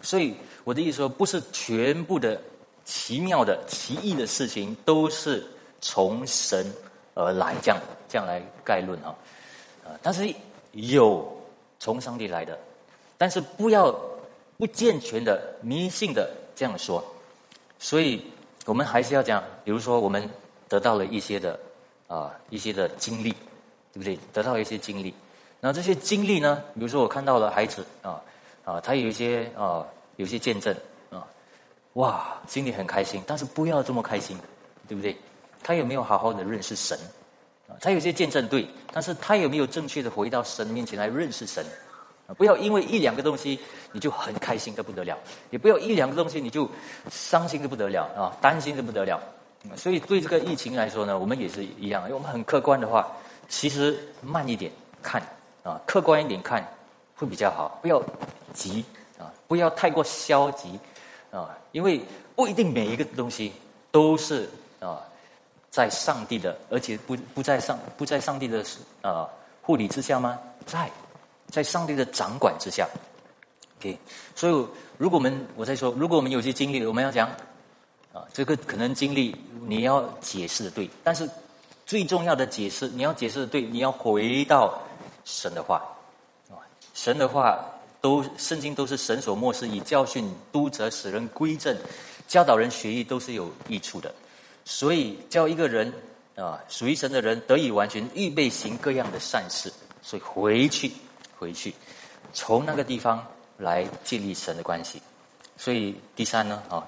[0.02, 2.38] 所以我的意思说，不是全部的
[2.84, 5.46] 奇妙的奇异的事情都是
[5.80, 6.70] 从神
[7.14, 9.14] 而来，这样这样来概论啊
[9.86, 9.96] 啊！
[10.02, 10.30] 但是
[10.72, 11.26] 有
[11.78, 12.58] 从上帝来的，
[13.16, 13.94] 但是不要
[14.58, 17.02] 不健全的迷信的这样说。
[17.78, 18.22] 所以
[18.66, 20.28] 我们还是要讲，比如说我们
[20.68, 21.58] 得到了一些的。
[22.10, 23.30] 啊，一些的经历，
[23.92, 24.18] 对不对？
[24.32, 25.14] 得到一些经历，
[25.60, 26.60] 那这些经历呢？
[26.74, 28.20] 比如说，我看到了孩子啊
[28.64, 30.74] 啊，他有一些啊，有些见证
[31.08, 31.24] 啊，
[31.92, 33.22] 哇，心里很开心。
[33.28, 34.36] 但是不要这么开心，
[34.88, 35.16] 对不对？
[35.62, 36.98] 他有没有好好的认识神？
[37.80, 41.64] 他有些见证对，但是他有没有正确的回到神面前来认识神？
[42.36, 43.58] 不要因为一两个东西
[43.92, 45.18] 你就很开心的不得了，
[45.50, 46.68] 也不要一两个东西你就
[47.10, 49.20] 伤心的不得了啊，担心的不得了。
[49.76, 52.02] 所以对这个疫情来说呢，我们也是一样。
[52.04, 53.06] 因为我们很客观的话，
[53.48, 55.22] 其实慢一点看
[55.62, 56.66] 啊，客观一点看
[57.14, 57.78] 会比较好。
[57.82, 58.02] 不要
[58.54, 58.84] 急
[59.18, 60.78] 啊，不要太过消极
[61.30, 62.00] 啊，因为
[62.34, 63.52] 不一定每一个东西
[63.90, 65.02] 都是啊，
[65.70, 68.64] 在上帝的，而且不不在上不在上帝的
[69.02, 69.28] 啊
[69.60, 70.38] 护理之下吗？
[70.64, 70.90] 在，
[71.50, 72.88] 在上帝的掌管之下。
[73.78, 73.98] OK，
[74.34, 77.28] 所以如果我们我在说，如果我们有些经历，我们要讲。
[78.12, 79.32] 啊，这个可能经历
[79.68, 81.30] 你要解释的对，但是
[81.86, 84.82] 最重要的解释你要解释的对，你要回到
[85.24, 85.80] 神的话，
[86.48, 86.58] 啊，
[86.92, 87.64] 神的话
[88.00, 91.76] 都圣经都是神所漠视，以教训、督责、使人归正、
[92.26, 94.12] 教导人学艺，都是有益处的。
[94.64, 95.92] 所以叫一个人
[96.34, 100.90] 啊，属于神的人得以完全预备行各样的善事，所以回去，
[101.40, 101.74] 回去，
[102.34, 103.26] 从那个地方
[103.56, 105.00] 来建立神的关系。
[105.56, 106.86] 所以第三呢，啊，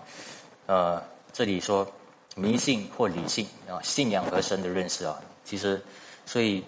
[0.66, 1.90] 呃，这里说
[2.36, 5.82] 迷信或理性啊，信仰和神的认识啊，其实，
[6.26, 6.62] 所以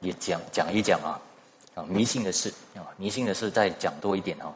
[0.00, 1.20] 也讲讲一讲啊，
[1.76, 4.52] 啊，迷信的事啊，迷信的事再讲多一点啊，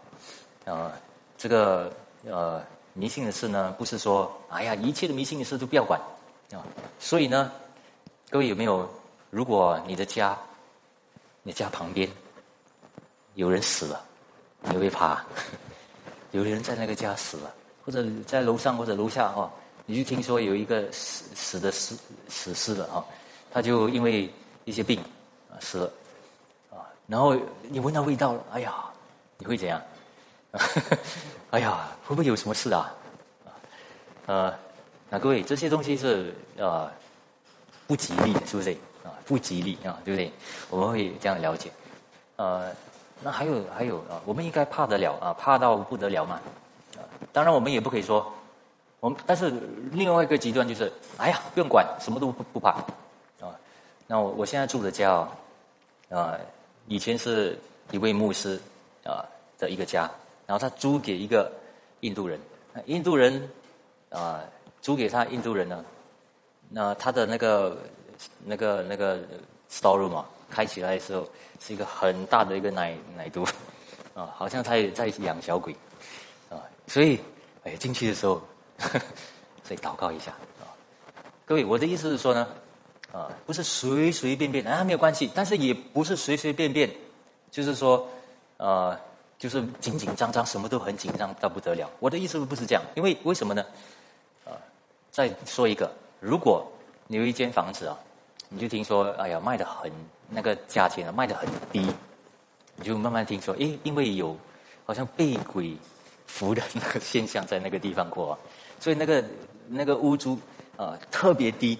[0.64, 0.92] 呃，
[1.38, 1.92] 这个
[2.25, 2.61] 呃，
[2.95, 6.01] 迷信的事呢，不是说哎呀，一切的迷信的事都不要管
[6.51, 6.59] 啊，
[6.99, 7.53] 所以呢，
[8.29, 8.88] 各位有没有，
[9.31, 10.37] 如果你的家，
[11.45, 12.09] 你家旁边
[13.35, 14.05] 有人死了，
[14.62, 15.25] 你会怕？
[16.33, 19.51] 有人在那个家死了，或者在楼上或者楼下哦，
[19.85, 23.05] 你就听说有一个死死的死死尸了啊，
[23.51, 24.33] 他就因为
[24.64, 24.99] 一些病
[25.51, 25.92] 啊死了
[26.71, 27.37] 啊，然后
[27.68, 28.75] 你闻到味道了，哎呀，
[29.37, 29.81] 你会怎样？
[31.51, 32.95] 哎呀，会不会有什么事啊？
[34.27, 34.55] 呃，
[35.11, 36.90] 那各位这些东西是呃
[37.87, 38.71] 不吉利的，是不是
[39.05, 39.12] 啊？
[39.27, 40.33] 不吉利啊，对不对？
[40.71, 41.71] 我们会这样了解，
[42.37, 42.71] 呃。
[43.24, 46.40] 那还有还有啊，我们应该怕得了啊，怕到不得了嘛，
[46.96, 47.00] 啊，
[47.32, 48.32] 当然我们也不可以说，
[48.98, 49.52] 我们但是
[49.92, 52.70] 另外一个极端就是，哎呀，不用管，什么都不不怕，
[53.40, 53.54] 啊，
[54.06, 55.26] 那我我现在住的家
[56.11, 56.37] 啊，
[56.87, 57.56] 以前是
[57.90, 58.61] 一位牧师
[59.04, 59.24] 啊
[59.58, 60.11] 的一个家，
[60.46, 61.50] 然后他租给一个
[62.00, 62.40] 印度人，
[62.87, 63.48] 印度人
[64.11, 64.40] 啊
[64.80, 65.85] 租给他印度人呢，
[66.68, 67.76] 那他的那个
[68.44, 69.18] 那个那个
[69.70, 70.26] storeroom 啊。
[70.53, 71.27] 开起来的时候
[71.59, 73.49] 是一个很大的一个奶奶犊，
[74.12, 75.75] 啊，好像他也在养小鬼，
[76.51, 77.19] 啊，所以
[77.65, 78.43] 哎进去的时候，
[79.65, 80.69] 所以祷告一下啊。
[81.47, 82.47] 各位，我的意思是说呢，
[83.12, 86.91] 啊，不是随随便便啊没有关系，但是也不是随随便便，
[87.51, 88.07] 就是说，
[88.59, 88.95] 呃，
[89.38, 91.91] 就是紧紧张张，什么都很紧张到不得了。
[91.99, 93.65] 我的意思不是这样，因为为什么呢？
[94.45, 94.53] 啊，
[95.11, 96.71] 再说一个，如果
[97.07, 97.99] 你有一间房子啊。
[98.55, 99.91] 你就听说，哎呀，卖的很
[100.33, 101.87] 那个价钱啊，卖的很低。
[102.77, 104.37] 你就慢慢听说，诶，因为有
[104.85, 105.77] 好像被鬼
[106.27, 108.38] 附的那个现象在那个地方过，
[108.81, 109.23] 所以那个
[109.68, 110.38] 那个屋租
[110.77, 111.79] 啊特别低，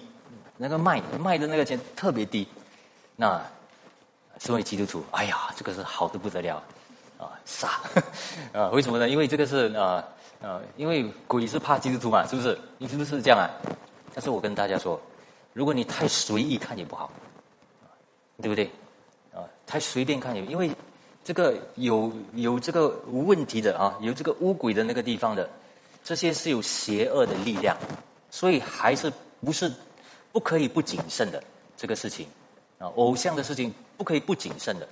[0.55, 2.47] 那个卖卖的那个钱特别低。
[3.15, 3.41] 那
[4.39, 6.61] 身为基督徒，哎呀，这个是好的不得了
[7.17, 7.81] 啊，傻
[8.53, 8.69] 啊！
[8.69, 9.09] 为什么呢？
[9.09, 10.03] 因为这个是啊
[10.41, 12.57] 啊，因为鬼是怕基督徒嘛，是不是？
[12.77, 13.49] 你是不是这样啊？
[14.13, 14.99] 但是我跟大家说。
[15.53, 17.11] 如果你太随意看也不好，
[18.43, 18.69] 对不对？
[19.33, 20.69] 啊，太随便看有，因为
[21.23, 25.49] 这个有有这个无问题的啊，有这个乌鬼的那个地方的，
[26.03, 27.75] 这些是有邪恶的力量，
[28.29, 29.11] 所以还是
[29.43, 29.71] 不是
[30.33, 31.41] 不可以不谨慎的
[31.77, 32.27] 这个事情
[32.77, 34.87] 啊，偶像的事情不可以不谨慎的，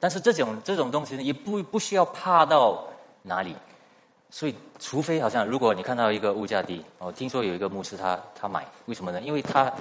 [0.00, 2.84] 但是这种这种东西呢，也不不需要怕到
[3.22, 3.54] 哪里。
[4.30, 9.20] 所以，除非好像如果你看到一个物价低，哦，听说有一个牧师他他买，为什么呢？
[9.20, 9.72] 因为他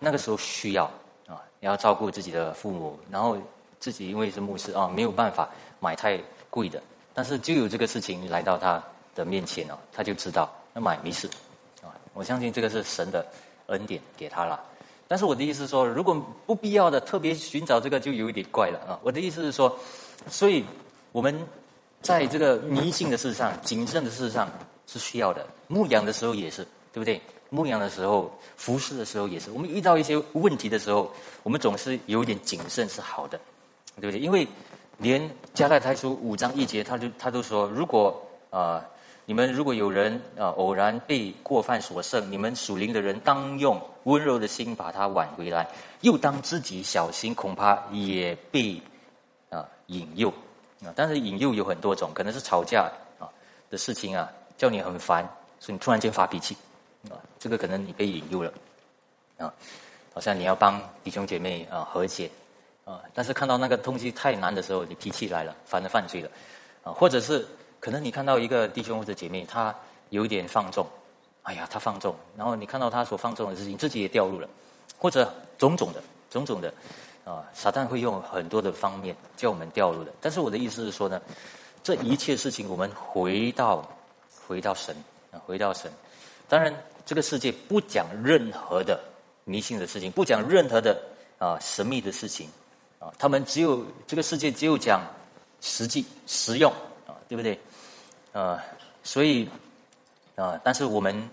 [0.00, 0.90] 那个时候需要
[1.30, 3.38] 啊，要照顾自己的父母，然后
[3.78, 6.82] 自己因为是牧师啊，没有办法买太贵的，
[7.14, 8.82] 但是就有这个事情来到他
[9.14, 11.26] 的面前哦，他就知道那买没事
[11.82, 11.94] 啊。
[12.12, 13.24] 我相信这个是神的
[13.68, 14.60] 恩典给他了。
[15.08, 16.14] 但是我的意思是说，如果
[16.44, 18.98] 不必要的特别寻找这个，就有一点怪了啊。
[19.02, 19.78] 我的意思是说，
[20.28, 20.64] 所以
[21.12, 21.46] 我们。
[22.02, 24.50] 在这个迷信的事上、谨慎的事上
[24.86, 25.46] 是需要的。
[25.68, 27.20] 牧养的时候也是，对不对？
[27.50, 29.50] 牧羊的时候、服侍的时候也是。
[29.50, 33.38] 我们遇到一些问题的时候，我们总是有点谨慎是好的，
[34.00, 34.18] 对不对？
[34.18, 34.46] 因为
[34.98, 38.84] 连加太太书五章一节，他就他都说：如果啊，
[39.26, 45.68] 你们如果有人啊偶然被过犯所胜，你们属灵的人当用温柔的心把他挽回来，
[46.00, 48.80] 又当自己小心，恐怕也被
[49.50, 50.32] 啊引诱。
[50.82, 53.28] 啊，但是引诱有很多种，可能是吵架啊
[53.68, 55.22] 的事情啊，叫你很烦，
[55.58, 56.56] 所以你突然间发脾气，
[57.08, 58.52] 啊，这个可能你被引诱了，
[59.38, 59.52] 啊，
[60.12, 62.30] 好像你要帮弟兄姐妹啊和解，
[62.84, 66.30] 啊，但是看到那个东西太难的时候，你脾气来了，犯了犯罪了，
[66.84, 67.46] 啊，或者是
[67.78, 69.74] 可能你看到一个弟兄或者姐妹他
[70.10, 70.86] 有点放纵，
[71.44, 74.48] 哎呀，他放纵，然后你看到他所放纵的事情，自己也掉入了，
[74.98, 76.72] 或者种种的，种种的。
[77.22, 80.10] 啊，撒旦会用很多的方面叫我们掉入的。
[80.22, 81.20] 但是我的意思是说呢，
[81.82, 83.86] 这一切事情我们回到
[84.48, 84.96] 回到神
[85.30, 85.92] 啊，回到神。
[86.48, 86.74] 当然，
[87.06, 89.00] 这个世界不讲任何的
[89.44, 91.00] 迷信的事情，不讲任何的
[91.38, 92.48] 啊神秘的事情
[92.98, 93.12] 啊。
[93.18, 95.02] 他们只有这个世界只有讲
[95.60, 96.70] 实际实用
[97.06, 97.58] 啊，对不对？
[98.32, 98.62] 啊，
[99.02, 99.48] 所以
[100.36, 101.28] 啊，但是我们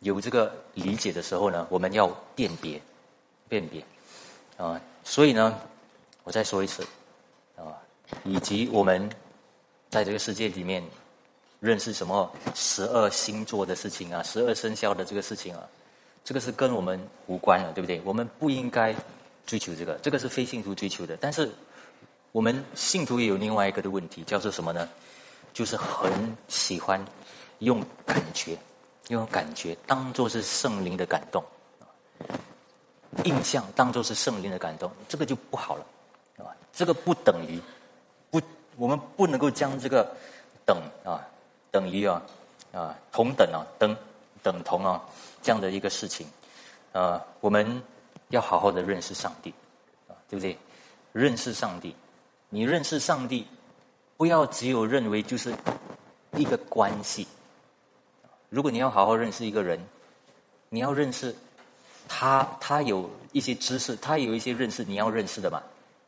[0.00, 2.80] 有这个理解的时候呢，我们要辨别
[3.48, 3.84] 辨别
[4.56, 4.80] 啊。
[5.04, 5.58] 所以呢，
[6.24, 6.84] 我再说一次，
[7.56, 7.78] 啊，
[8.24, 9.08] 以及我们
[9.90, 10.82] 在这个世界里面
[11.62, 15.62] 认识什么十二星座的事情啊，十二生肖的这个事情啊，
[16.24, 18.02] 这个是跟我们无关了，对不对？
[18.04, 18.92] 我们不应该
[19.46, 21.16] 追求这个，这个是非信徒追求的。
[21.20, 21.48] 但是
[22.32, 24.88] 我们信徒也有另外一个的问题，叫做什么呢？
[25.52, 27.00] 就是很喜欢
[27.60, 28.58] 用感觉，
[29.10, 31.44] 用感觉当做是圣灵的感动，
[33.22, 35.86] 印象当做是圣灵的感动，这个就不好了，
[36.38, 37.60] 啊，这个不等于
[38.32, 38.40] 不，
[38.74, 40.12] 我们不能够将这个
[40.66, 41.22] 等啊
[41.72, 42.22] 等于啊
[42.72, 43.96] 啊同等啊等
[44.44, 45.02] 等同啊
[45.42, 46.24] 这样的一个事情，
[46.92, 47.82] 啊，我们
[48.28, 49.52] 要好好的认识上帝，
[50.06, 50.56] 啊，对不对？
[51.12, 51.96] 认识上帝，
[52.48, 53.44] 你认识上帝。
[54.14, 55.52] 不要只有认为就是
[56.36, 57.26] 一个关系。
[58.50, 59.84] 如果你要好好认识一个人，
[60.68, 61.34] 你要认识
[62.06, 65.60] 他，他有一些知识，他有一些认识，你要认识的嘛，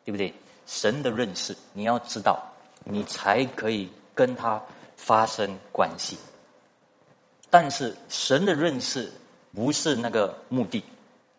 [0.04, 0.32] 对不对？
[0.64, 2.40] 神的认识你要知道，
[2.84, 4.62] 你才可以跟他
[4.96, 6.18] 发生关系。
[7.50, 9.12] 但是神的认识
[9.54, 10.82] 不是那个目的。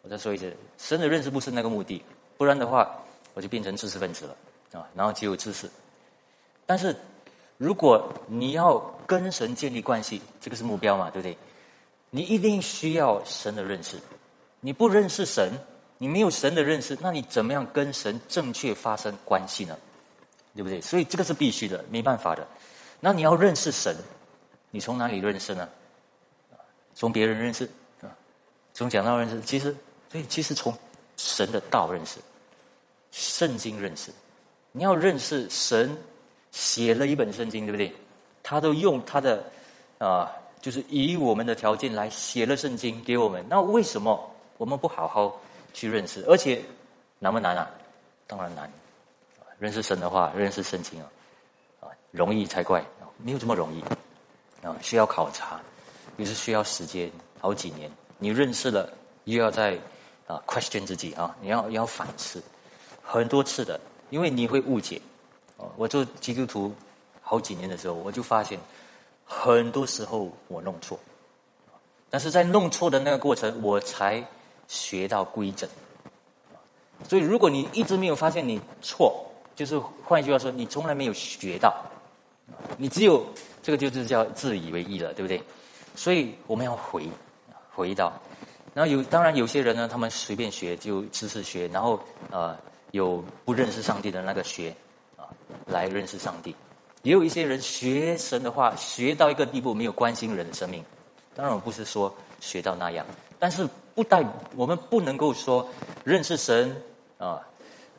[0.02, 2.04] 我再说一次，神的认识不是那个目的，
[2.38, 2.96] 不然的话
[3.34, 5.70] 我就变成知识分子了啊，然后只有知识。
[6.66, 6.96] 但是，
[7.58, 11.38] 如果你要跟神建立关系，这个是目标嘛，对不对？
[12.12, 13.98] 你一定需要神的认识。
[14.62, 15.52] 你不认识神，
[15.98, 19.78] 你没有神的认识，那你怎么样跟神正确发生关系呢？
[20.56, 20.80] 对不对？
[20.80, 22.48] 所以这个是必须的，没办法的。
[23.00, 23.96] 那你要认识神，
[24.72, 25.68] 你从哪里认识呢？
[26.94, 27.66] 从别人认识
[28.02, 28.10] 啊？
[28.74, 29.42] 从讲道认识？
[29.42, 29.76] 其实，
[30.10, 30.74] 对，其实从
[31.18, 32.20] 神的道认识，
[33.12, 34.12] 圣经认识。
[34.72, 35.98] 你要认识神。
[36.52, 37.94] 写了一本圣经，对不对？
[38.42, 39.44] 他都用他的
[39.98, 40.32] 啊，
[40.62, 43.46] 就是以我们的条件来写了圣经给我们。
[43.50, 45.38] 那为什么我们不好好
[45.74, 46.24] 去认识？
[46.30, 46.64] 而且
[47.20, 47.70] 难不难啊？
[48.26, 48.72] 当然难。
[49.60, 51.12] 认识神的话，认识圣经，啊，
[52.16, 52.84] 容易才怪，
[53.18, 53.82] 没有这么容易
[54.66, 55.60] 啊，需要考察，
[56.16, 57.92] 也是需要时间，好几年。
[58.18, 58.90] 你认识了，
[59.26, 59.78] 又要再
[60.26, 62.42] 啊 question 自己啊，你要要反思
[63.04, 63.78] 很多次的，
[64.10, 65.02] 因为你会误解。
[65.76, 66.74] 我做基督徒
[67.22, 68.58] 好几年的时候，我就发现
[69.26, 70.98] 很多时候我弄错，
[72.10, 74.24] 但是在弄错的那个过程，我才
[74.68, 75.70] 学到规整。
[77.10, 81.76] 所以，如果你一直没有发现你错，就是换句话说，你从来没有学到，
[82.78, 83.26] 你只有
[83.62, 85.42] 这个就是叫自以为意了，对不对？
[85.96, 87.08] 所以我们要回
[87.74, 88.12] 回到，
[88.74, 92.00] 然后有当然有些人呢，他们随便学就知识学，然后
[92.32, 92.58] 呃
[92.92, 94.76] 有不认识上帝的那个学
[95.16, 95.28] 啊。
[95.68, 96.56] 来认识上帝，
[97.02, 100.84] 也有一些人学神的话，学到一个地步，没有关心人的生命。
[101.34, 103.06] 当然，我不是说学到那样，
[103.40, 104.24] 但是不带
[104.56, 105.68] 我们不能够说
[106.04, 106.76] 认识神
[107.18, 107.42] 啊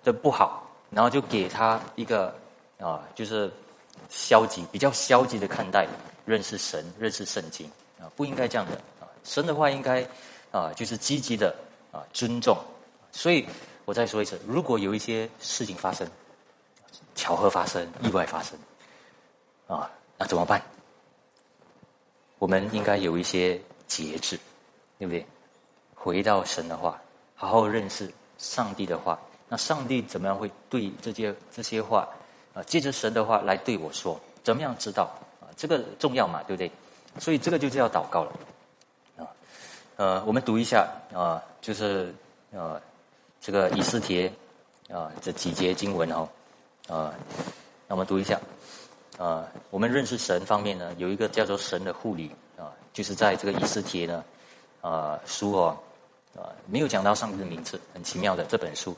[0.05, 2.35] 的不好，然后就给他一个
[2.79, 3.51] 啊，就是
[4.09, 5.87] 消极、比较消极的看待
[6.25, 9.09] 认识神、认识圣经啊，不应该这样的啊。
[9.25, 10.07] 神的话应该
[10.51, 11.55] 啊，就是积极的
[11.93, 12.57] 啊，尊重。
[13.13, 13.47] 所以
[13.85, 16.09] 我再说一次，如果有一些事情发生。
[17.15, 18.59] 巧合发生，意外发生，
[19.67, 20.63] 啊，那怎么办？
[22.39, 24.39] 我们应该有一些节制，
[24.99, 25.27] 对不对？
[25.95, 27.01] 回到神的话，
[27.35, 29.19] 好好认识上帝的话。
[29.49, 32.07] 那上帝怎么样会对这些这些话
[32.57, 32.63] 啊？
[32.65, 35.05] 借着神的话来对我说，怎么样知道
[35.41, 35.53] 啊？
[35.57, 36.73] 这个重要嘛，对不对？
[37.21, 38.33] 所以这个就叫祷告了，
[39.19, 39.29] 啊，
[39.97, 42.15] 呃，我们读一下啊，就是
[42.53, 42.81] 呃，
[43.41, 44.33] 这个以斯帖
[44.91, 46.29] 啊这几节经文哦。
[46.89, 47.13] 啊，
[47.87, 48.41] 那我们读一下。
[49.19, 54.23] 啊，我们认识神方面呢，有一个叫做神的护理啊，就是在这个以斯帖呢，
[54.83, 55.79] 啊书哦，
[56.37, 58.95] 啊没有讲到上帝的名字，很奇妙的这本书，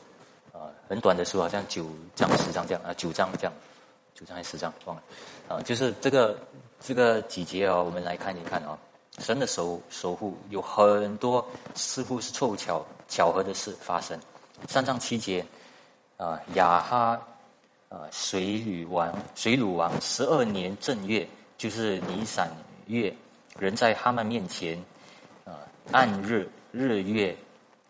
[0.59, 3.53] 啊很短的书，好像九章十章这样啊，九章这样，
[4.13, 5.03] 九章还是十章忘了，
[5.47, 6.37] 啊就是这个
[6.79, 8.77] 这个几节哦，我们来看一看啊，
[9.19, 11.45] 神的守守护有很多
[11.75, 14.19] 似乎是凑巧巧合的事发生，
[14.67, 15.45] 三章七节
[16.17, 17.19] 啊亚哈。
[17.89, 22.47] 啊，水吕王，水鲁王十二年正月，就是尼散
[22.85, 23.11] 月，
[23.57, 24.77] 人在他们面前，
[25.43, 25.57] 啊，
[25.91, 27.35] 按日日月，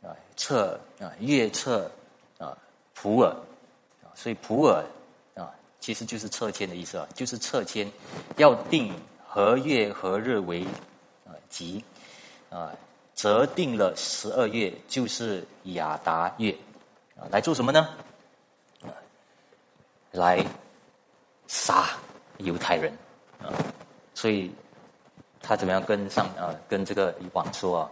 [0.01, 1.91] 啊，测啊月测
[3.01, 3.29] 普尔，
[4.03, 4.83] 啊，所以普尔
[5.35, 7.89] 啊，其实就是撤迁的意思啊，就是撤迁，
[8.35, 8.93] 要定
[9.25, 10.65] 何月何日为
[11.25, 11.81] 啊吉，
[12.49, 12.73] 啊，
[13.15, 16.53] 则定了十二月，就是亚达月，
[17.17, 17.87] 啊，来做什么呢？
[20.11, 20.45] 来
[21.47, 21.91] 杀
[22.39, 22.91] 犹太人
[23.41, 23.47] 啊，
[24.13, 24.51] 所以
[25.39, 26.53] 他怎么样跟上啊？
[26.67, 27.91] 跟这个王说啊，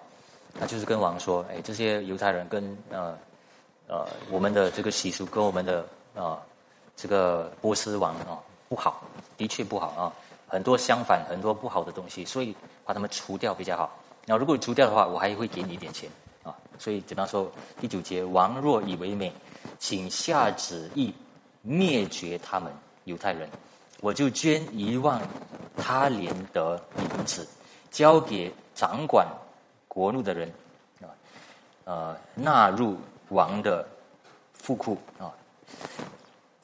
[0.60, 3.18] 他就是跟王说：哎，这些犹太人跟呃
[3.88, 6.40] 呃我们的这个习俗跟我们的啊
[6.96, 9.04] 这个波斯王啊不好，
[9.38, 10.14] 的确不好啊，
[10.48, 13.90] 很多相反，很多不好的东西，所以把他们除掉比较好。
[14.26, 16.10] 那如果除掉的话，我还会给你一点钱
[16.44, 16.54] 啊。
[16.78, 17.50] 所以怎么样说？
[17.80, 19.32] 第九节，王若以为美，
[19.80, 21.14] 请下旨意
[21.62, 22.72] 灭绝他们
[23.06, 23.50] 犹太人，
[24.02, 25.22] 我就捐一万
[25.78, 27.48] 他连得银子，
[27.90, 29.26] 交给掌管
[29.88, 30.52] 国路的人
[31.02, 31.08] 啊，
[31.86, 32.98] 呃，纳入
[33.30, 33.88] 王的
[34.54, 35.34] 富库啊。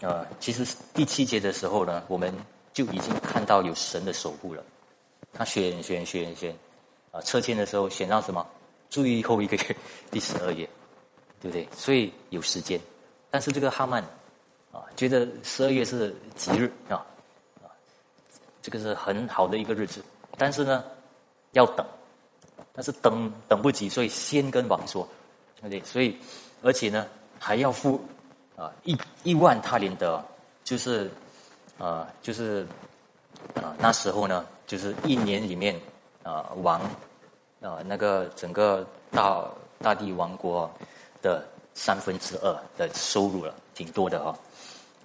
[0.01, 2.33] 呃，其实第七节的时候呢，我们
[2.73, 4.63] 就已经看到有神的守护了。
[5.31, 6.55] 他选选选选，
[7.11, 8.45] 啊，撤迁的时候选到什么？
[8.89, 9.75] 最后一个月，
[10.11, 10.69] 第十二页，
[11.41, 11.67] 对不对？
[11.75, 12.79] 所以有时间。
[13.31, 14.03] 但是这个哈曼，
[14.71, 17.01] 啊，觉得十二月是吉日啊，
[17.63, 17.65] 啊，
[18.61, 20.03] 这个是很好的一个日子。
[20.37, 20.83] 但是呢，
[21.53, 21.83] 要等，
[22.73, 25.07] 但是等等不及，所以先跟王说，
[25.55, 25.81] 对不对？
[25.83, 26.17] 所以
[26.63, 27.05] 而且呢，
[27.37, 28.03] 还要付。
[28.55, 30.23] 啊，一一万他连德，
[30.63, 31.09] 就是，
[31.79, 32.63] 啊，就是，
[33.55, 35.75] 啊，那时候呢，就是一年里面，
[36.21, 36.79] 啊，王，
[37.61, 39.43] 啊，那个整个大
[39.79, 40.69] 大地王国
[41.19, 44.37] 的三分之二的收入了，挺多的哦，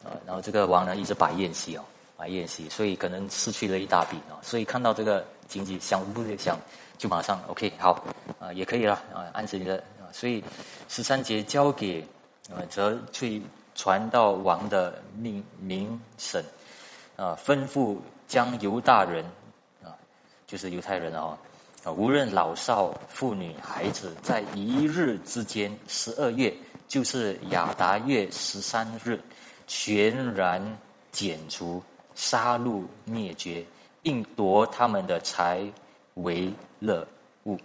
[0.05, 1.83] 啊，然后这个王呢一直摆宴席哦，
[2.18, 6.55] 摆宴席，所以可能失去了一大笔啊，所以看到这个经济想不想，
[6.99, 8.05] 就马上 OK 好，
[8.38, 10.42] 啊，也可以了啊，按着你的所以
[10.88, 12.07] 十三节交给。
[12.51, 13.42] 呃，则去
[13.75, 16.42] 传到王的命名审，
[17.14, 19.23] 啊，吩咐将犹大人，
[19.85, 19.92] 啊，
[20.47, 21.37] 就是犹太人啊，
[21.85, 26.51] 啊，无论老少妇女孩子，在一日之间，十二月，
[26.88, 29.21] 就是亚达月十三日，
[29.66, 30.79] 全然
[31.12, 31.83] 剪除、
[32.14, 33.62] 杀戮、灭绝，
[34.01, 35.71] 并夺他们的财
[36.14, 37.07] 为乐
[37.44, 37.59] 物，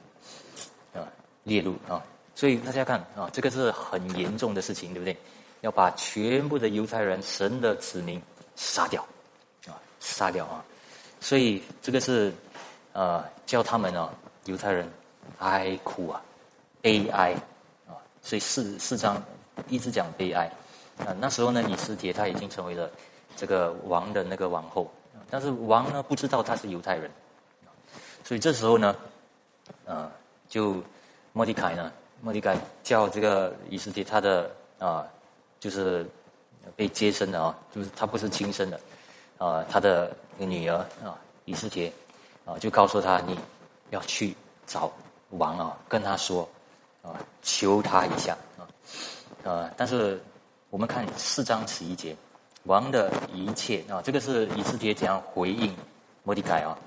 [0.94, 1.08] 啊，
[1.46, 2.04] 列入啊。
[2.36, 5.16] 所以大家看啊，这个是很严重的事情，对不对？
[5.62, 8.22] 要把全部的犹太人、神的子民
[8.56, 9.02] 杀掉，
[9.68, 10.66] 啊，杀掉啊！
[11.22, 12.34] 所以这个是
[12.92, 14.10] 呃，叫他们呢，
[14.44, 14.86] 犹太人
[15.40, 16.22] 哀哭啊，
[16.82, 17.34] 悲哀
[17.88, 17.96] 啊！
[18.22, 19.24] 所以四四章
[19.70, 20.52] 一直讲悲哀
[20.98, 21.16] 啊。
[21.18, 22.92] 那时候呢，以斯帖他已经成为了
[23.38, 24.92] 这个王的那个王后，
[25.30, 27.10] 但是王呢不知道他是犹太人，
[28.22, 28.94] 所以这时候呢，
[29.86, 30.12] 呃，
[30.50, 30.84] 就
[31.32, 31.90] 莫迪凯呢。
[32.24, 35.06] 莫迪改叫这个以斯帖，他的啊，
[35.60, 36.10] 就是
[36.74, 38.80] 被接生的啊，就是他不是亲生的
[39.38, 41.92] 啊，他的女儿啊，以斯帖
[42.46, 43.38] 啊，就告诉他你
[43.90, 44.34] 要去
[44.66, 44.90] 找
[45.32, 46.48] 王啊，跟他说
[47.02, 48.64] 啊，求他一下啊，
[49.44, 50.18] 呃，但是
[50.70, 52.16] 我们看四章十一节，
[52.64, 55.76] 王的一切啊，这个是以斯帖怎样回应
[56.24, 56.78] 莫迪改啊，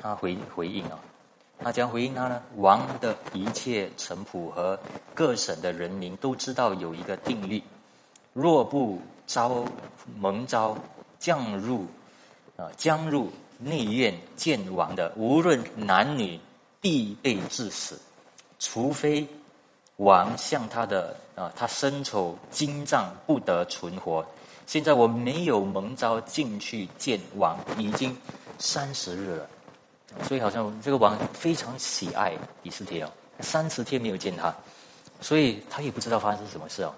[0.00, 0.98] 他回回应啊。
[1.62, 2.42] 他将回应他呢？
[2.56, 4.78] 王的一切臣仆和
[5.14, 7.62] 各省的人民都知道有一个定律：
[8.32, 9.64] 若不招
[10.18, 10.76] 蒙招
[11.18, 11.86] 降入
[12.56, 16.38] 啊，将入内院见王的，无论男女，
[16.80, 18.00] 必被致死，
[18.58, 19.26] 除非
[19.96, 24.24] 王向他的啊，他身丑精脏不得存活。
[24.66, 28.16] 现在我没有蒙招进去见王，已经
[28.58, 29.48] 三十日了。
[30.22, 34.54] 所以好像这个王非常喜爱以斯帖哦，三十天没有见他，
[35.20, 36.94] 所以他也不知道发生什么事哦，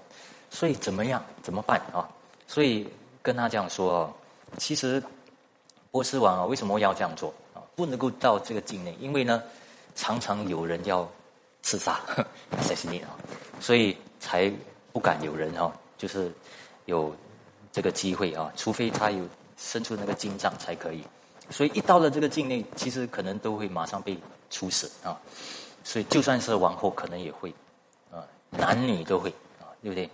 [0.50, 2.08] 所以怎么样怎么办啊？
[2.46, 2.88] 所以
[3.22, 4.14] 跟他这样说哦，
[4.58, 5.02] 其实
[5.90, 7.62] 波斯王啊为什么要这样做啊？
[7.74, 9.42] 不能够到这个境内，因为呢
[9.94, 11.08] 常常有人要
[11.62, 12.00] 刺杀，
[12.60, 13.10] 塞西尼啊，
[13.60, 14.52] 所以才
[14.92, 16.30] 不敢有人哈，就是
[16.84, 17.14] 有
[17.72, 21.04] 这个机会啊，除非他有伸出那个金杖才可以。
[21.54, 24.18] 所以一到了这个境内，其实可能都会马上被
[24.50, 25.16] 处死啊。
[25.84, 27.54] 所以就算是王后，可能也会
[28.10, 30.10] 啊，男女都会啊，对不对？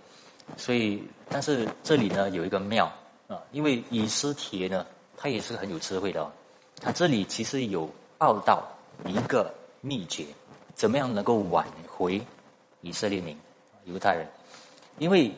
[0.55, 2.85] 所以，但是这里呢有一个妙
[3.27, 4.85] 啊，因为以斯帖呢，
[5.17, 6.31] 他也是很有智慧的哦。
[6.79, 8.63] 他这里其实有报道
[9.07, 9.51] 一个
[9.81, 10.23] 秘诀，
[10.75, 12.21] 怎么样能够挽回
[12.81, 13.35] 以色列民、
[13.85, 14.27] 犹太人？
[14.99, 15.31] 因为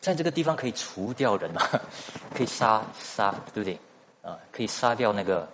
[0.00, 1.62] 在这个地方可以除掉人嘛，
[2.34, 3.78] 可以杀杀，对不对？
[4.22, 5.48] 啊，可以杀掉那个，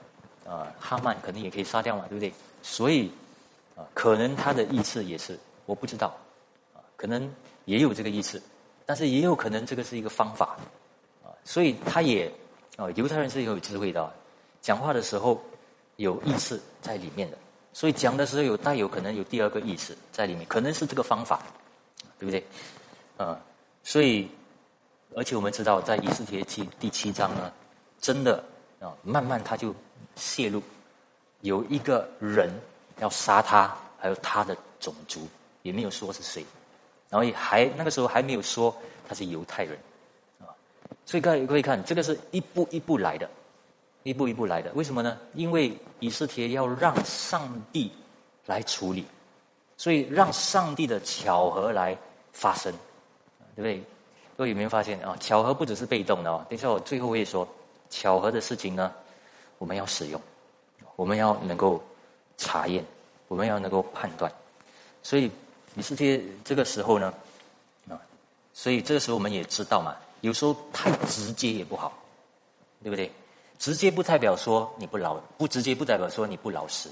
[0.45, 2.31] 呃，哈曼，可能也可以杀掉嘛，对不对？
[2.63, 3.11] 所以，
[3.75, 6.15] 啊，可能他的意思也是，我不知道，
[6.75, 8.43] 啊，可能也有这个意思，
[8.85, 10.59] 但是也有可能这个是一个方法，
[11.25, 12.31] 啊，所以他也，
[12.77, 14.13] 啊，犹太人是有智慧的，
[14.61, 15.43] 讲话的时候
[15.97, 17.39] 有意思在里面的，
[17.73, 21.41] 所以讲的时候有带有可能有第二个意思在里面，可能是这个方法，
[22.19, 22.45] 对不对？
[23.17, 23.41] 啊，
[23.83, 24.29] 所以，
[25.17, 27.51] 而且我们知道，在以斯帖记第七章呢，
[27.99, 28.45] 真的。
[28.81, 29.75] 啊，慢慢他就
[30.17, 30.63] 泄露，
[31.41, 32.51] 有一个人
[32.99, 35.27] 要杀他，还有他的种族，
[35.63, 36.45] 也没有说是谁，
[37.09, 38.75] 然后也还那个时候还没有说
[39.09, 39.79] 他是犹太人，
[40.41, 40.47] 啊，
[41.05, 43.29] 所以各位可以看，这个是一步一步来的，
[44.05, 44.71] 一步一步来的。
[44.75, 45.19] 为什么呢？
[45.35, 47.91] 因为以斯帖要让上帝
[48.47, 49.05] 来处理，
[49.77, 51.97] 所以让上帝的巧合来
[52.33, 52.73] 发生，
[53.57, 53.83] 对不对？
[54.37, 55.17] 各位有没有发现啊？
[55.19, 56.47] 巧合不只是被动的哦。
[56.49, 57.47] 等一下我最后会说，
[57.91, 58.93] 巧合的事情呢，
[59.59, 60.21] 我们要使用，
[60.97, 61.83] 我们要能够
[62.37, 62.85] 查验，
[63.29, 64.31] 我们要能够判断。
[65.03, 65.31] 所以
[65.77, 67.13] 以斯帖这个时候呢，
[67.89, 68.01] 啊，
[68.53, 69.97] 所以这个时候我们也知道嘛。
[70.21, 71.97] 有时候太直接也不好，
[72.83, 73.11] 对不对？
[73.57, 76.89] 直接不代表说你不老，不直接不代表说你不老实。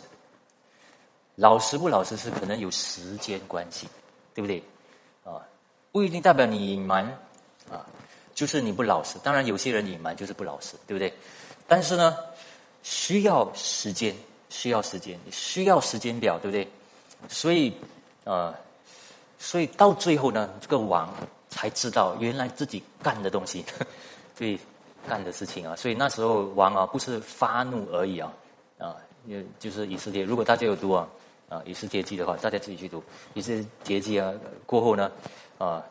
[1.34, 3.88] 老实不老实是可能有时间关系，
[4.32, 4.62] 对不对？
[5.24, 5.42] 啊，
[5.90, 7.18] 不一定代表你隐瞒，
[8.36, 9.18] 就是你不老实。
[9.24, 11.12] 当然，有些人隐瞒就是不老实，对不对？
[11.66, 12.16] 但是呢，
[12.84, 14.14] 需要时间，
[14.48, 16.70] 需要时间，需要时间表，对不对？
[17.28, 17.74] 所以，
[18.22, 18.54] 呃，
[19.40, 21.12] 所以到最后呢，这个王。
[21.48, 23.64] 才知道原来自己干的东西，
[24.36, 24.58] 对
[25.08, 28.30] 干的事情啊，所以那时候王啊不是发怒而已啊，
[28.76, 30.22] 啊，也就是以色列。
[30.22, 31.08] 如果大家有读啊
[31.48, 33.54] 啊以色列记的话，大家自己去读以色
[33.86, 34.30] 列记啊。
[34.66, 35.10] 过后呢，
[35.56, 35.82] 啊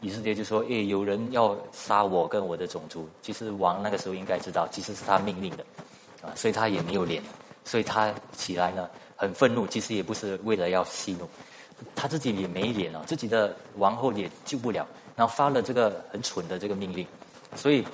[0.00, 5.64] 以斯帖就说：“诶，有人要杀我跟我的种族。”其实王那个时候应该知道，其实是他命令的
[6.22, 7.22] 啊，所以他也没有脸，
[7.64, 11.28] 所以他起来呢很愤怒，其实也不是为了要息怒。
[11.94, 17.06] 他自己也没脸了，自己的王后也救不了，然后发了这个很蠢的这个命令，
[17.54, 17.84] 所以，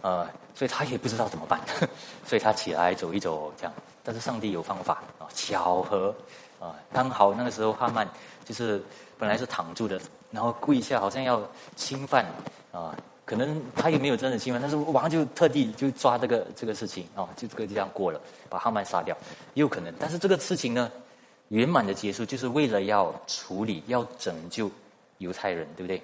[0.00, 1.60] 呃，所以他也不知道怎么办，
[2.26, 3.72] 所以他起来走一走这样。
[4.02, 6.12] 但是上帝有方法啊，巧合
[6.58, 8.08] 啊，刚好那个时候哈曼
[8.44, 8.82] 就是
[9.16, 10.00] 本来是躺住的，
[10.30, 11.42] 然后跪下好像要
[11.76, 12.26] 侵犯
[12.72, 19.16] 啊，可能他也没有真的侵犯，但是王就特地就抓这个这个事情啊，就这个就这样过了，把哈曼杀掉，
[19.54, 19.92] 也有可能。
[19.98, 20.90] 但是这个事情呢？
[21.48, 24.70] 圆满的结束，就是为了要处理、要拯救
[25.16, 26.02] 犹太人，对不对？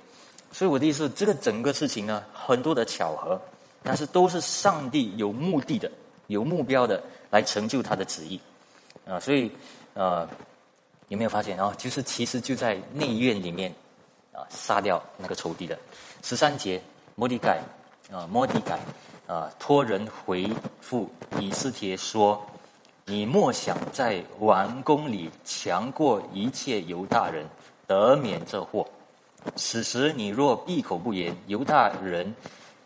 [0.51, 3.39] 所以我的意思，这个整个事情呢，很多的巧合，
[3.83, 5.93] 但是都是上帝有目的的、
[6.29, 8.41] 有目标的来成就他的旨意
[9.07, 9.20] 啊。
[9.20, 9.53] 所以，
[9.93, 10.27] 呃，
[11.09, 11.75] 有没有发现啊？
[11.77, 13.70] 就是其实就在内院里面
[14.35, 15.78] 啊，杀掉那个仇敌的
[16.22, 16.82] 十三节，
[17.14, 17.62] 摩迪改
[18.12, 18.78] 啊，摩迪改
[19.26, 21.09] 啊，托人回复
[21.41, 22.45] 以斯帖说。
[23.07, 27.47] 你莫想在王宫里强过一切犹大人，
[27.87, 28.89] 得免这祸。
[29.57, 32.35] 此时你若闭口不言，犹大人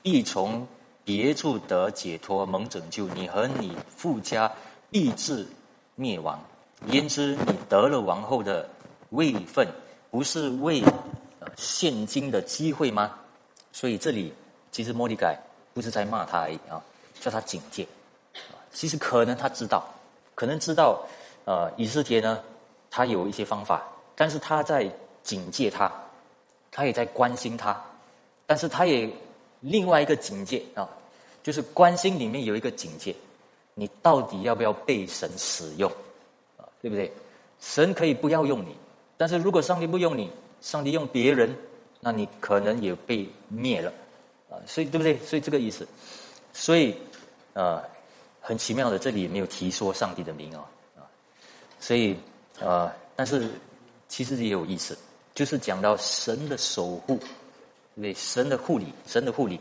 [0.03, 0.67] 必从
[1.05, 3.07] 别处得解脱，蒙拯救。
[3.11, 4.51] 你和你父家
[4.91, 5.47] 必至
[5.95, 6.43] 灭亡。
[6.87, 8.69] 焉知你得了王后的
[9.11, 9.69] 位分，
[10.11, 10.83] 不是为
[11.59, 13.19] 现今的机会吗？
[13.73, 14.33] 所以这里
[14.71, 15.37] 其实莫迪改
[15.75, 16.81] 不是在骂他而已啊，
[17.21, 17.87] 叫他警戒。
[18.73, 19.85] 其实可能他知道。
[20.37, 21.05] 可能知道，
[21.47, 22.41] 呃，以斯帖呢，
[22.89, 23.83] 他有一些方法，
[24.15, 24.89] 但是他在
[25.25, 25.91] 警戒他，
[26.71, 27.77] 他也在关心他，
[28.47, 29.11] 但是他也
[29.59, 30.89] 另外一个警戒啊，
[31.43, 33.13] 就是关心里面有一个警戒，
[33.75, 35.91] 你到底要不要被神使用，
[36.57, 37.13] 啊，对不对？
[37.61, 38.77] 神可以不要用你，
[39.17, 40.31] 但是如果上帝不用你，
[40.61, 41.57] 上帝用别人，
[42.01, 43.93] 那你可能也被灭了，
[44.51, 45.19] 啊，所以对不对？
[45.19, 45.87] 所以这个意思，
[46.53, 46.95] 所以，
[47.55, 47.83] 呃。
[48.41, 50.65] 很奇妙的，这里也没有提说上帝的名哦，
[50.97, 51.05] 啊，
[51.79, 52.17] 所以
[52.61, 53.47] 呃，但是
[54.09, 54.97] 其实也有意思，
[55.35, 57.21] 就是讲到神的守护，
[58.01, 59.61] 对神的护理，神的护理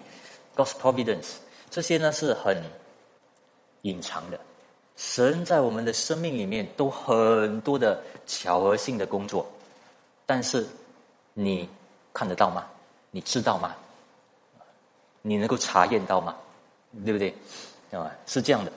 [0.55, 1.33] ，God's providence，
[1.69, 2.63] 这些呢是很
[3.81, 4.39] 隐藏的。
[4.95, 9.45] 神在我们的生命里面都很多的巧合性的工作，
[10.25, 10.65] 但是
[11.39, 11.69] 你
[12.11, 12.65] 看得到吗？
[13.11, 13.75] 你知道吗？
[15.21, 16.35] 你能够查验到吗？
[17.05, 17.31] 对不对？
[17.91, 18.71] 啊，是这样的。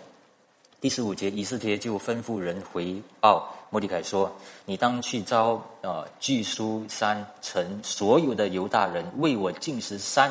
[0.79, 4.31] 第十五节，以斯帖就吩咐人回报莫迪凯说
[4.67, 10.31] ：“你当去招啊，巨书山城所有的犹大人，为我进食三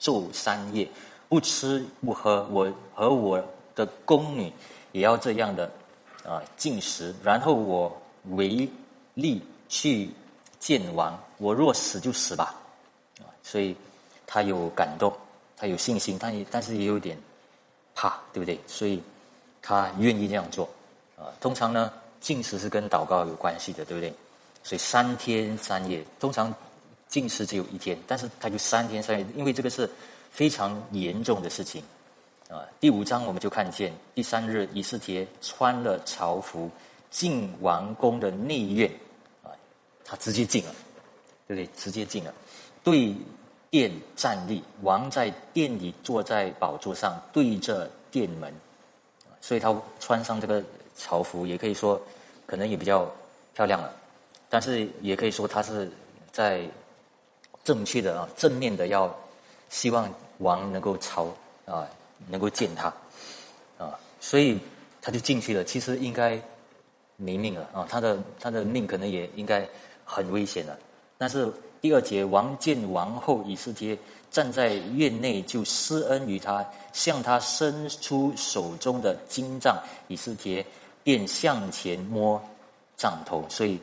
[0.00, 0.88] 昼三夜，
[1.28, 2.48] 不吃不喝。
[2.50, 3.44] 我和我
[3.74, 4.50] 的宫女
[4.92, 5.70] 也要这样的
[6.24, 7.14] 啊进食。
[7.22, 7.94] 然后我
[8.30, 8.66] 唯
[9.12, 10.10] 力去
[10.58, 11.18] 见王。
[11.38, 12.54] 我若死就死吧。”
[13.20, 13.74] 啊，所以
[14.26, 15.12] 他有感动，
[15.56, 17.18] 他有信心，但也但是也有点。
[18.00, 18.56] 怕对不对？
[18.68, 19.02] 所以
[19.60, 20.68] 他愿意这样做
[21.16, 21.34] 啊。
[21.40, 24.14] 通常呢，进食是跟祷告有关系的，对不对？
[24.62, 26.54] 所以三天三夜，通常
[27.08, 29.90] 进食只有一天，但是他就三天三夜，因为这个是
[30.30, 31.82] 非常严重的事情
[32.48, 32.62] 啊。
[32.78, 36.70] 第五章我们就看见，第三日以斯帖穿了朝服
[37.10, 38.88] 进王宫的内院
[39.42, 39.50] 啊，
[40.04, 40.74] 他直接进了，
[41.48, 41.68] 对不对？
[41.76, 42.32] 直接进了，
[42.84, 43.16] 对。
[43.70, 48.50] 殿站立，王在殿里坐在宝座上，对着殿门，
[49.42, 50.64] 所以他穿上这个
[50.96, 52.00] 朝服，也可以说
[52.46, 53.06] 可能也比较
[53.54, 53.92] 漂亮了。
[54.48, 55.92] 但是也可以说他是
[56.32, 56.62] 在
[57.62, 59.14] 正确的啊正面的要
[59.68, 61.26] 希望王能够朝
[61.66, 61.86] 啊，
[62.26, 62.86] 能够见他
[63.76, 64.58] 啊，所以
[65.02, 65.62] 他就进去了。
[65.62, 66.40] 其实应该
[67.16, 69.68] 没命了啊，他的他的命可能也应该
[70.06, 70.78] 很危险了。
[71.18, 71.52] 但是
[71.82, 73.98] 第二节，王见王后以斯帖
[74.30, 76.64] 站在院内，就施恩于他，
[76.94, 80.64] 向他伸出手中的金杖，以斯帖
[81.02, 82.40] 便向前摸
[82.96, 83.78] 杖头，所以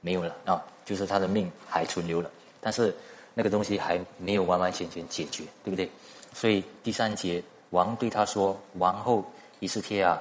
[0.00, 2.28] 没有了啊，就是他的命还存留了，
[2.60, 2.92] 但是。
[3.34, 5.88] 那个东西还没有完完全全解决，对不对？
[6.34, 9.24] 所以第三节，王对他说：“王后
[9.60, 10.20] 以斯帖啊，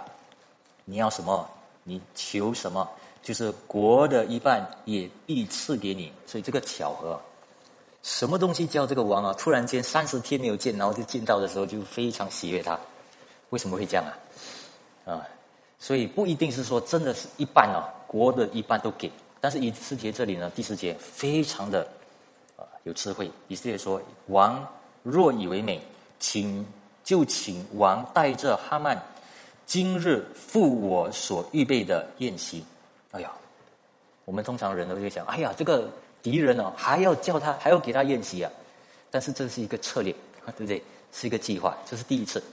[0.86, 1.50] 你要什么？
[1.84, 2.88] 你求什么？
[3.28, 7.20] 就是国的一半也必赐给你。”所以这个巧合，
[8.02, 9.34] 什么东西叫这个王啊？
[9.38, 12.80] 突然间三十天没有见，然后就见到的时候就非常喜悦他。
[13.50, 15.12] 为什么会这样啊？
[15.12, 15.28] 啊，
[15.78, 19.12] 所以不一定是说真的是一半啊，国的一半都给。
[19.42, 21.86] 但是以斯帖这里呢，第四节非常的
[22.56, 22.64] 啊。
[22.86, 24.66] 有智慧，以色列说：“王
[25.04, 25.82] 若以为美，
[26.18, 26.66] 请
[27.04, 28.98] 就请王带着哈曼，
[29.66, 32.64] 今日赴我所预备的宴席。”
[33.12, 33.32] 哎呀，
[34.26, 35.90] 我们通常人都会想：“哎呀，这个
[36.22, 38.52] 敌人哦，还要叫他，还要给他宴席啊！”
[39.10, 40.14] 但是这是一个策略，
[40.58, 40.84] 对不对？
[41.14, 42.44] 是一个计划，这是第一次，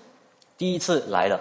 [0.57, 1.41] 第一次来了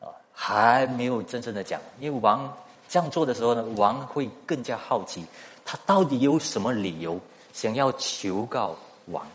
[0.00, 1.80] 啊，还没有真正的讲。
[2.00, 2.52] 因为王
[2.88, 5.24] 这样做的时候呢，王会更加好奇，
[5.64, 7.18] 他到底有什么理由？
[7.52, 9.26] 想要求告王，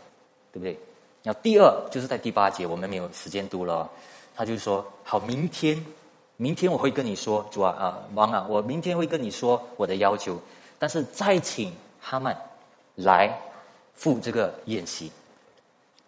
[0.52, 0.78] 对不对？
[1.22, 3.90] 然后第二就是在第八节，我们没有时间读了。
[4.36, 5.82] 他就说：“好，明天，
[6.36, 10.40] 明天我会跟你说，主啊啊，王啊，我明天会跟你说我的要求。
[10.78, 12.36] 但是再请哈曼
[12.96, 13.32] 来
[13.94, 15.10] 赴这个宴席。”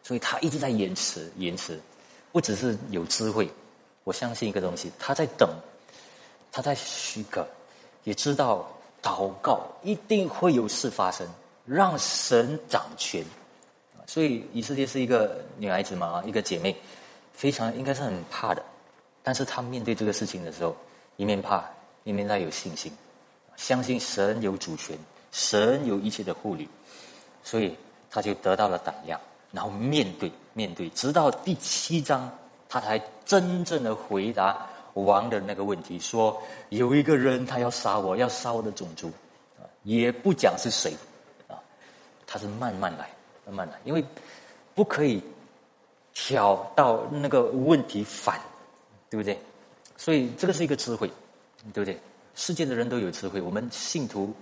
[0.03, 1.81] 所以他一直在延迟，延迟。
[2.33, 3.51] 不只是有智慧，
[4.05, 5.49] 我相信一个东西，他在等，
[6.53, 7.47] 他在许可，
[8.05, 8.68] 也知道
[9.03, 11.27] 祷告一定会有事发生。
[11.64, 13.24] 让神掌权，
[14.07, 16.77] 所以以色列是一个女孩子嘛，一个姐妹，
[17.33, 18.62] 非常应该是很怕的。
[19.27, 20.77] 但是他面对这个事情的时候，
[21.16, 21.64] 一面怕，
[22.05, 22.93] 一面带有信心，
[23.57, 24.97] 相信神有主权，
[25.33, 26.68] 神有一切的护理，
[27.43, 27.77] 所以
[28.09, 29.20] 他就得到了胆量，
[29.51, 32.31] 然后面对面对，直到第七章，
[32.68, 34.64] 他才真正的回答
[34.95, 39.11] 王的那个问题，说有一个人他要杀我，要杀我的种族，
[39.83, 40.93] 也不讲是谁。
[41.49, 41.59] 啊
[42.29, 43.11] 他是慢慢来，
[43.45, 44.05] 慢慢来，因为
[44.72, 45.20] 不可以
[46.14, 48.41] 挑到那个问题反，
[49.11, 49.38] 对不对？
[49.96, 51.11] 所以这个是一个智慧，
[51.72, 51.98] 对不对？
[52.34, 54.32] 世界的人都有智慧，我们信徒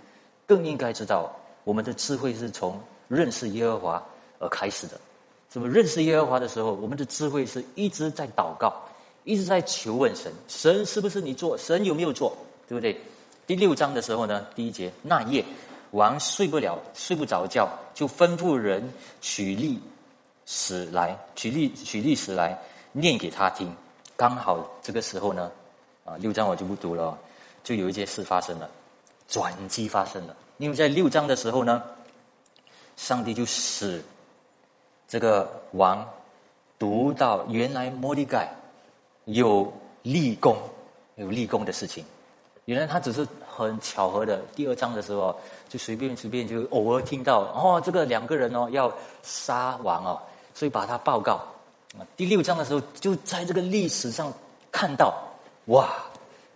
[0.47, 1.31] 更应该知道，
[1.65, 4.03] 我们的智慧是从认识耶和华
[4.39, 5.01] 而开始的。
[5.49, 8.75] 怎么认识耶和华的时候，我们的智慧是一直在祷告，
[9.23, 11.57] 一直在求问神，神是不是你做？
[11.57, 12.37] 神有没有做？
[12.69, 13.01] 对不对？
[13.47, 15.45] 第六章的时候呢，第一节那夜。
[15.93, 19.79] 王睡不了，睡不着觉，就吩咐人取历
[20.45, 22.59] 史来，取历取历史来
[22.91, 23.73] 念给他听。
[24.17, 25.51] 刚好这个时候呢，
[26.05, 27.19] 啊，六章我就不读了，
[27.63, 28.71] 就有一件事发生了，
[29.29, 30.37] 转机发生了。
[30.59, 31.83] 因为在六章的时候呢，
[32.97, 34.03] 上帝就使
[35.09, 36.09] 这个王
[36.79, 38.49] 读到原来摩利盖
[39.25, 40.57] 有立功，
[41.17, 42.05] 有立功的事情。
[42.67, 45.37] 原来他只是很巧合的，第二章的时候
[45.69, 48.91] 就随便随便就偶尔听到哦，这个两个人哦要
[49.23, 50.23] 杀王哦，
[50.55, 51.45] 所以把他报告。
[52.17, 54.33] 第六章的时候就在这个历史上
[54.73, 55.15] 看到，
[55.67, 55.95] 哇，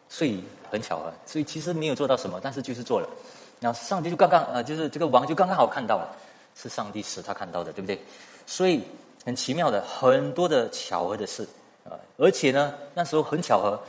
[0.09, 3.09] 所以很巧合，所以其实没有做到什么，但是就是做了。
[3.61, 6.17] 然后上帝就刚刚呃，就是这个王就刚刚好看到了，
[6.55, 8.01] 是上帝使他看到的，对不对？
[8.47, 8.83] 所以
[9.25, 11.47] 很奇妙的很多的巧合的事
[11.85, 13.81] 啊，而且呢那时候很巧合。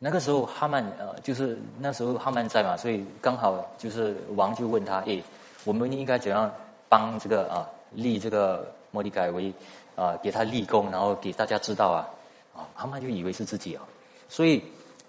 [0.00, 5.20] 那个时候哈曼呃，就是那时候哈曼在嘛，所以刚好就是王就问他，诶，
[5.64, 6.48] 我们应该怎样
[6.88, 9.52] 帮这个啊立这个摩利改为
[9.98, 12.06] 啊给他立功，然后给大家知道啊
[12.54, 13.82] 啊哈曼就以为是自己啊，
[14.28, 14.62] 所以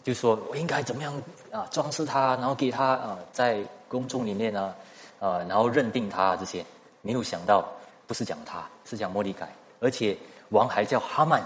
[0.04, 1.14] 就说我应该怎么样
[1.52, 4.74] 啊装饰他，然后给他啊在公众里面呢
[5.20, 6.66] 啊然后认定他这些，
[7.04, 7.64] 没有想到
[8.08, 9.48] 不是讲他是讲莫利凯，
[9.80, 10.18] 而且
[10.50, 11.46] 王还叫哈曼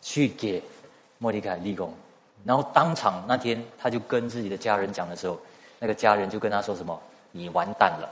[0.00, 0.62] 去给
[1.18, 1.92] 莫利凯立功。
[2.42, 5.38] 然后当场那天，他就跟自己的家人讲的时候，
[5.78, 6.98] 那个家人就跟他说什么
[7.32, 8.08] ：“你完蛋了。”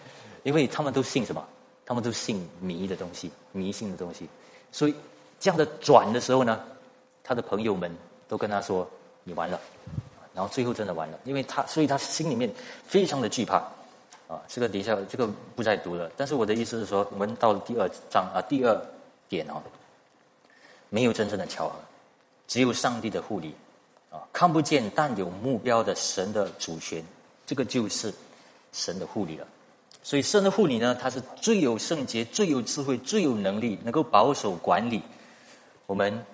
[0.44, 1.42] 因为他们都信什么？
[1.86, 4.28] 他们都信迷的东西，迷信的东西。
[4.70, 4.94] 所以
[5.40, 6.60] 这样的转的时候呢，
[7.24, 7.90] 他的朋友们
[8.28, 8.86] 都跟他说
[9.24, 9.58] ：“你完了。”
[10.34, 12.52] 然后最后真的完了，因为他，所以他心里面
[12.84, 13.62] 非常的惧怕。
[14.28, 16.10] 啊，这个底下这个不再读了。
[16.16, 18.76] 但是我的意思是说，我们到了第二章啊，第二
[19.28, 19.62] 点哦，
[20.90, 21.76] 没有真正的巧合。
[22.48, 23.54] 只有上帝的护理，
[24.10, 27.04] 啊，看不见但有目标的神的主权，
[27.46, 28.12] 这个就是
[28.72, 29.46] 神的护理了。
[30.06, 35.02] 所以圣的护理呢，它是最有圣洁、最有智慧、最有能力，能够保守管理
[35.84, 36.24] 我们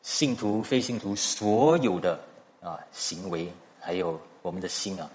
[0.00, 2.20] 信徒、非信徒所有的
[2.60, 5.10] 啊行为，还有我们的心啊。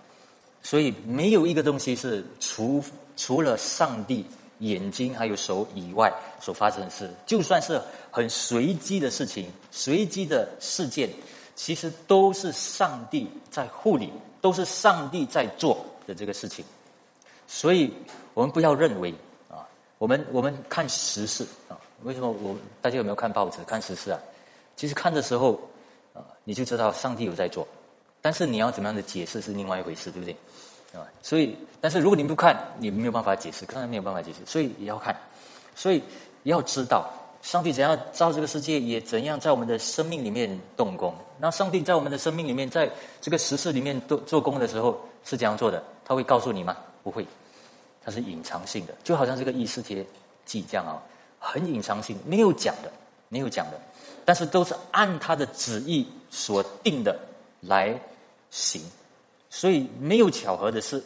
[0.61, 2.83] 所以没有一个东西是除
[3.15, 4.25] 除了上帝
[4.59, 7.81] 眼睛还有手以外所发生的事，就算是
[8.11, 11.09] 很随机的事情、随机的事件，
[11.55, 16.65] 其实都是上帝在护理，都是上帝在做的这个事情。
[17.53, 17.93] 所以
[18.33, 19.13] 我们不要认为
[19.49, 24.17] 啊，我们我们看时事啊，为什么我大家有没有看报纸看时事啊？
[24.77, 25.59] 其实看的时候
[26.13, 27.67] 啊，你就知道上帝有在做，
[28.21, 30.33] 但是你要怎么样的解释是另外一回事，对不对？
[30.97, 35.13] 啊，所以，但是如果你不看，你没有办法解释，当然没有办法解释，所以也要看，
[35.75, 36.01] 所以
[36.43, 41.13] 要知道上帝怎样造这个世界，也怎样在我们的生命里面动工。
[41.37, 42.89] 那上帝在我们的生命里面，在
[43.19, 45.83] 这个实事里面做做工的时候是怎样做的？
[46.05, 46.77] 他会告诉你吗？
[47.03, 47.25] 不会，
[48.03, 50.05] 它是隐藏性的，就好像这个《意思帖
[50.45, 51.01] 记》这样啊，
[51.39, 52.91] 很隐藏性，没有讲的，
[53.29, 53.79] 没有讲的，
[54.25, 57.17] 但是都是按他的旨意所定的
[57.61, 57.99] 来
[58.49, 58.81] 行。
[59.53, 61.03] 所以没有巧合的事，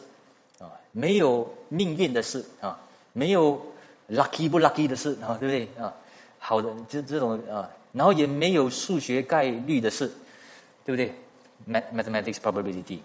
[0.60, 2.78] 啊，没有命运的事啊，
[3.12, 3.60] 没有
[4.08, 5.92] lucky 不 lucky 的事啊，对不对啊？
[6.38, 10.08] 好的，这这种啊，然后也没有数学概率的事，
[10.84, 11.12] 对不对
[11.92, 13.00] ？mathematics probability，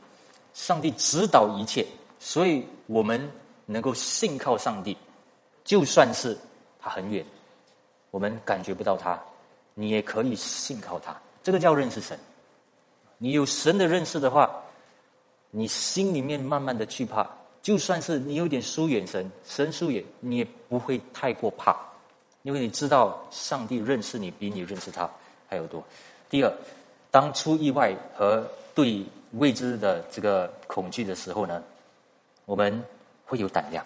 [0.54, 1.84] 上帝指导一切，
[2.20, 3.28] 所以我们
[3.66, 4.98] 能够信靠上帝，
[5.64, 6.38] 就算是
[6.80, 7.26] 他很远，
[8.12, 9.20] 我们感觉不到他，
[9.74, 11.16] 你也可以信靠他。
[11.44, 12.18] 这个叫认识神。
[13.18, 14.50] 你有神的认识的话。
[15.54, 17.28] 你心里面慢慢的惧怕，
[17.62, 21.76] 就算是你有点疏远神，神疏远，你也不会太过怕，
[22.44, 25.10] 因为你知道上帝认识你比你认识他
[25.50, 25.84] 还要多。
[26.30, 26.54] 第二，
[27.12, 31.62] 当出意外和对未知的这个恐惧的时候呢，
[32.46, 32.82] 我们
[33.32, 33.86] 会有胆量，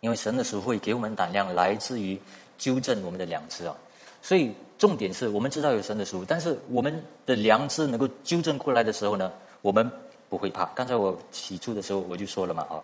[0.00, 2.20] 因为神的时候会给我们胆量，来自于
[2.58, 3.76] 纠正我们的良知啊。
[4.20, 9.32] 所以重点是我们知道有神的书，但是我们的良知能够纠正过来的时候呢，
[9.62, 9.88] 我们。
[10.26, 10.64] 不会怕。
[10.74, 12.82] 刚才我起初的时候我就说了嘛，啊，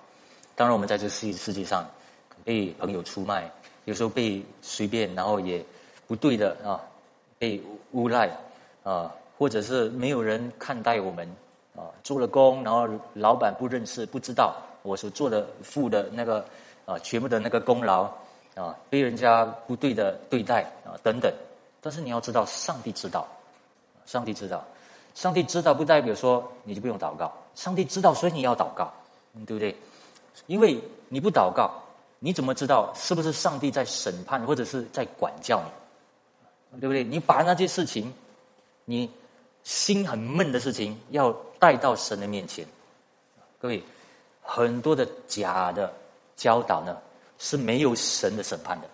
[0.54, 1.84] 当然我们在这世世界上
[2.44, 3.50] 被朋友出卖，
[3.86, 5.64] 有时候被随便，然后也
[6.06, 6.78] 不对的啊，
[7.40, 8.30] 被诬赖
[8.84, 11.26] 啊，或者是没有人看待我们
[11.74, 16.44] 啊，做了工，然后老板不认识，不知道我所做的负的那个
[16.84, 18.04] 啊，全部的那个功劳
[18.54, 21.32] 啊，被人家不对的对待啊，等等。
[21.80, 23.26] 但是你要知道，上帝知道，
[24.06, 24.64] 上帝知道。
[25.14, 27.32] 上帝知道不代表说你就不用祷告。
[27.54, 28.92] 上帝知道，所以你要祷告，
[29.46, 29.76] 对不对？
[30.46, 31.70] 因为你不祷告，
[32.18, 35.60] 你怎么知道是不是上帝在审判或者是在管教
[36.72, 36.80] 你？
[36.80, 37.02] 对不对？
[37.02, 38.14] 你把那些事情，
[38.84, 39.10] 你
[39.64, 42.64] 心很闷的事情，要带到神的面前。
[43.58, 43.82] 各位，
[44.50, 45.92] 很多的假的
[46.36, 46.96] 教导呢，
[47.38, 48.88] 是没有神的审判的。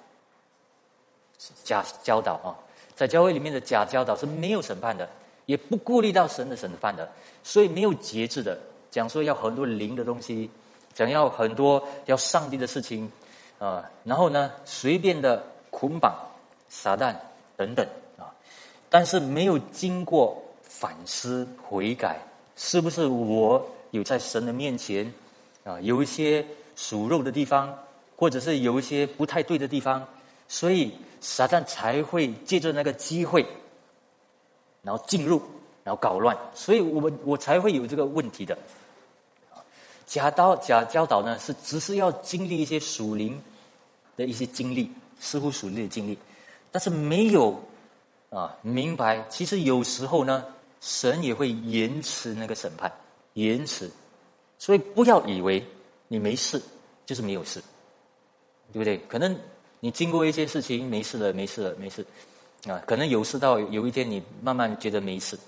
[1.64, 2.56] 假教导啊，
[2.94, 5.08] 在教会里面的假教导是没有审判的。
[5.46, 7.08] 也不顾虑到神的审判的，
[7.44, 8.58] 所以没有节制的
[8.90, 10.50] 讲说要很多灵的东西，
[10.92, 13.08] 讲要很多要上帝的事情，
[13.60, 15.40] 啊，然后呢随便的
[15.70, 16.16] 捆绑
[16.68, 17.14] 撒旦
[17.56, 17.86] 等等
[18.18, 18.34] 啊，
[18.90, 22.18] 但是没有经过反思悔改，
[22.56, 25.14] 是不是我有在神的面前
[25.66, 27.78] 啊有一些属肉的地方，
[28.16, 30.08] 或者是有一些不太对的地方，
[30.48, 33.44] 所以撒旦才会借着那个机会。
[34.82, 35.42] 然后进入，
[35.82, 38.56] 然后搞乱，所以我们我才会有这个问题的。
[40.06, 43.42] 假刀假教导呢，是只是要经历一些属灵
[44.16, 44.88] 的一些经历，
[45.18, 46.16] 似乎属灵的经历，
[46.70, 47.60] 但是没有
[48.30, 50.44] 啊明白，其实有时候呢，
[50.80, 52.92] 神也会延迟那个审判，
[53.32, 53.90] 延迟，
[54.58, 55.64] 所以不要以为
[56.08, 56.60] 你没事
[57.04, 57.60] 就是没有事，
[58.72, 58.98] 对不对？
[59.08, 59.38] 可能
[59.80, 62.04] 你经过一些事情，没事了，没事了，没事。
[62.66, 65.38] 啊，可能有事到有一天你慢慢觉得没事，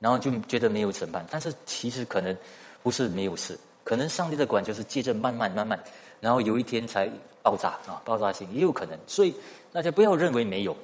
[0.00, 2.36] 然后就觉得没有审判，但是其实可能
[2.82, 5.78] 不是没有事，可能上帝的管就是接着慢慢慢慢，
[6.18, 7.08] 然后有一天才
[7.40, 9.32] 爆炸啊，爆炸性也有可能，所以
[9.72, 10.76] 大家不要认为没有，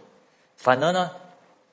[0.57, 1.11] 反而呢，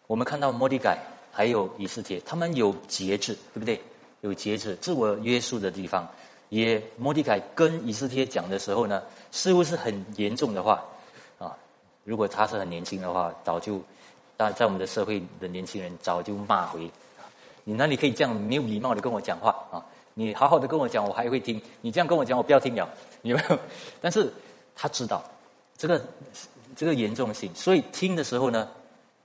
[0.08, 0.98] 我们看到摩迪改
[1.32, 3.80] 还有以斯帖，他们有节制，对不对？
[4.22, 6.08] 有节制、自我约束的地方，
[6.50, 9.02] 也摩迪凯跟以斯帖讲的时候呢，
[9.32, 10.84] 似乎是很严重的话
[11.38, 11.56] 啊，
[12.04, 13.82] 如果他是很年轻的话，早就。
[14.38, 16.90] 但在我们的社会的年轻人早就骂回，
[17.66, 19.84] 你哪里可以这样没有礼貌的跟我讲话啊？
[20.14, 21.62] 你好好的跟我讲，我还会听。
[21.82, 22.88] 你这样跟我讲，我不要听了，
[23.24, 23.60] 有没有？
[24.00, 24.32] 但是
[24.78, 25.22] 他知道
[25.78, 26.02] 这个
[26.74, 28.66] 这个严重性，所以听的时候呢，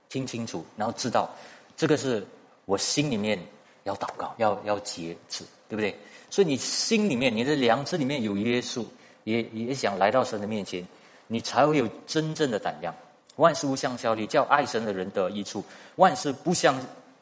[0.09, 1.29] 听清楚，然后知道
[1.77, 2.21] 这个是
[2.65, 3.39] 我心里面
[3.85, 5.97] 要祷告，要要节制，对不对？
[6.29, 8.85] 所以你心里面，你的良知里面有约束，
[9.23, 10.85] 也也想来到神的面前，
[11.27, 12.93] 你才会有真正的胆量。
[13.37, 15.61] 万事互相效力，叫爱神的人得益处；
[15.97, 16.75] 万事不相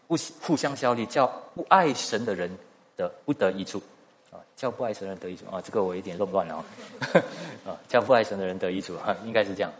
[0.07, 2.49] 不互相效力，叫不爱神的人
[2.95, 3.82] 的不得益处。
[4.32, 6.66] 啊，叫不爱神的人得益处啊，这个我有点弄乱了啊。
[7.68, 9.72] 啊，叫不爱神的人得益处啊，应该是这样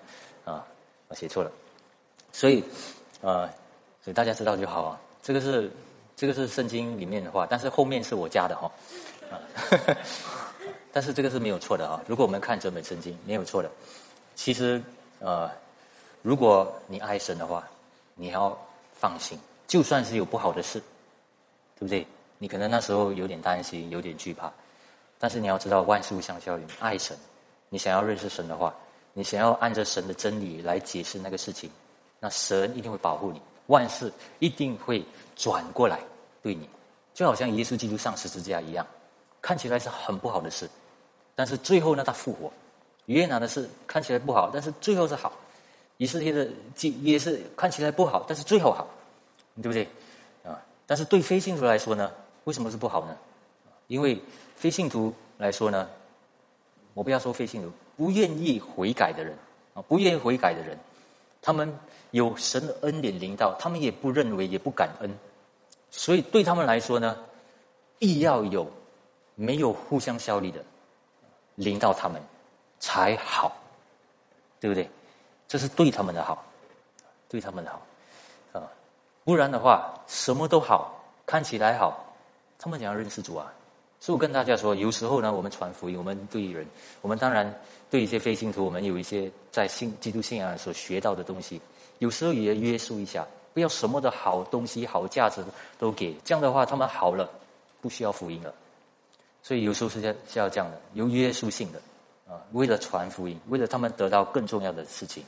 [0.44, 0.66] 啊，
[1.08, 1.52] 我写错了。
[2.32, 2.64] 所以，
[3.22, 3.48] 呃，
[4.04, 5.00] 所以大家知道就好啊。
[5.22, 5.72] 这个是
[6.24, 8.72] 这个是圣经里面的话，但是后面是我加的哈。
[9.30, 9.36] 啊，
[10.94, 12.02] 但是这个是没有错的啊。
[12.08, 13.70] 如果我们看整本圣经，没有错的。
[14.34, 14.82] 其实，
[15.20, 15.52] 呃。
[16.22, 17.68] 如果你爱神的话，
[18.16, 18.58] 你要
[18.94, 20.80] 放心，就算是有不好的事，
[21.78, 22.08] 对不对？
[22.38, 24.50] 你可能那时候有点担心，有点惧怕，
[25.20, 27.18] 但是你要知道万事相效，爱神。
[27.68, 28.74] 你想要认识神的话，
[29.12, 31.70] 你想要按着神的真理来解释那个事情，
[32.22, 34.10] 那神一定会保护你，万事
[34.40, 35.04] 一定会
[35.36, 36.00] 转过来
[36.44, 36.70] 对你，
[37.14, 38.86] 就好像耶稣基督上十字架一样，
[39.42, 40.70] 看起来是很不好的事，
[41.34, 42.52] 但是最后呢，他复活。
[43.08, 45.34] 约拿的事看起来不好，但是最后是好。
[45.98, 46.48] 以色列的
[47.02, 48.88] 也是看起来不好，但是最后好，
[49.62, 49.88] 对不对？
[50.44, 52.12] 啊，但是对非信徒来说呢，
[52.44, 53.16] 为什么是不好呢？
[53.88, 54.20] 因为
[54.56, 55.88] 非信徒来说呢，
[56.94, 59.38] 我不要说非信徒，不愿意悔改的人
[59.74, 60.78] 啊，不愿意悔改的人，
[61.42, 61.74] 他们
[62.12, 65.10] 有神的恩典临到，他们也不认为，也不感恩，
[65.96, 67.16] 所以对他们来说呢，
[68.00, 68.68] 必要有
[69.36, 70.60] 没有互相效力的
[71.54, 72.20] 领导他们
[72.80, 73.56] 才好，
[74.60, 74.90] 对不对？
[75.48, 76.44] 这是对他们的好，
[77.30, 78.68] 对他们的好，啊，
[79.24, 82.04] 不然的话，什么都好，看起来好，
[82.58, 83.54] 他们怎样认识主啊？
[84.00, 86.66] 所以我跟大家说，有时候呢，我们传福音，我们对人，
[87.02, 87.54] 我们当然
[87.92, 91.62] 对一些非信徒，我们有一些在信基督信仰所学到的东西，
[92.00, 95.44] 有时候也约束一下，不要什么的好东西、好价值
[95.78, 97.30] 都给，这样的话，他们好了，
[97.82, 98.54] 不需要福音了。
[99.42, 101.82] 所以有时候是要是要这样的，有约束性的，
[102.28, 105.24] 啊，为了传福音，为了他们得到更重要的事情。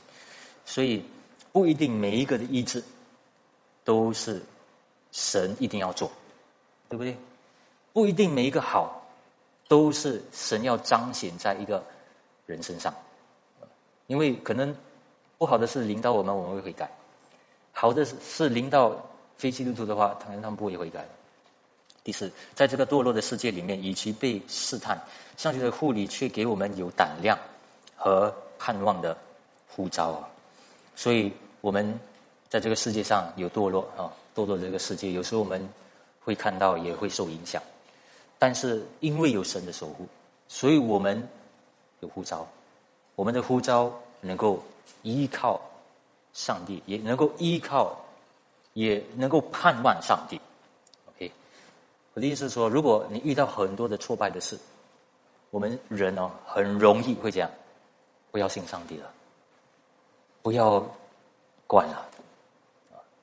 [0.64, 1.04] 所以
[1.52, 2.82] 不一定每一个的意志
[3.84, 4.42] 都是
[5.12, 6.10] 神一定要做，
[6.88, 7.16] 对不对？
[7.92, 9.06] 不一定每一个好
[9.68, 11.82] 都是神要彰显在一个
[12.44, 12.92] 人身上，
[14.06, 14.74] 因为可能
[15.38, 16.86] 不好的事领导我们，我们会悔改；
[17.78, 18.96] 好的是是领导
[19.36, 21.06] 非基督徒的话，可能他们不会悔改。
[22.02, 24.98] 第四，在这个堕落的世界里面，与其被试探，
[25.36, 27.38] 上帝的护理却给我们有胆量
[27.94, 29.14] 和盼望的
[29.68, 30.28] 呼召啊！
[30.94, 32.00] 所以，我们
[32.48, 35.68] 在这个世界上有堕落啊，堕落这个世界，有时候我们
[36.24, 37.62] 会看到，也会受影响。
[38.38, 40.06] 但是，因为有神的守护，
[40.48, 41.22] 所以我们
[42.00, 42.48] 有呼召，
[43.16, 44.64] 我们的呼召能够
[45.02, 45.60] 依靠
[46.36, 47.96] 上帝，也能够依靠，
[48.74, 50.38] 也能够盼望上帝。
[51.08, 51.32] OK，
[52.12, 54.58] 我的意思是说，如果你遇到很多的挫败的事，
[55.48, 57.50] 我们人哦，很容易会讲，
[58.30, 59.10] 不要信上帝了。
[60.42, 60.86] 不要
[61.66, 62.06] 管了，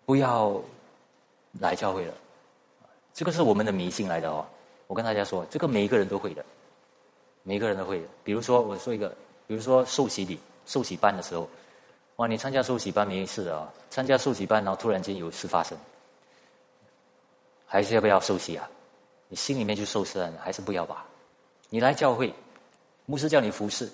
[0.08, 0.60] 不要
[1.60, 2.14] 来教会了，
[3.14, 4.44] 这个是我们的迷信来的哦。
[4.88, 6.44] 我跟大家说，这个每一个人都会的，
[7.44, 8.08] 每一个人都会的。
[8.24, 11.48] 比如说，我说一个，比如说受洗礼、受洗班的时候，
[12.18, 15.78] 哇，你参加受洗班没事的啊，参加受洗班，然后突然间有事发生，
[17.66, 18.70] 还是要不要受洗啊？
[19.30, 21.06] 你心里面就受伤，还是不要吧？
[21.70, 22.32] 你来教会，
[23.08, 23.90] 牧师叫你服侍，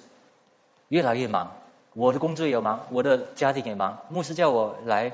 [0.89, 1.49] 越来越忙。
[1.93, 3.97] 我的工作也忙，我的家庭也忙。
[4.09, 5.11] 牧师叫我来，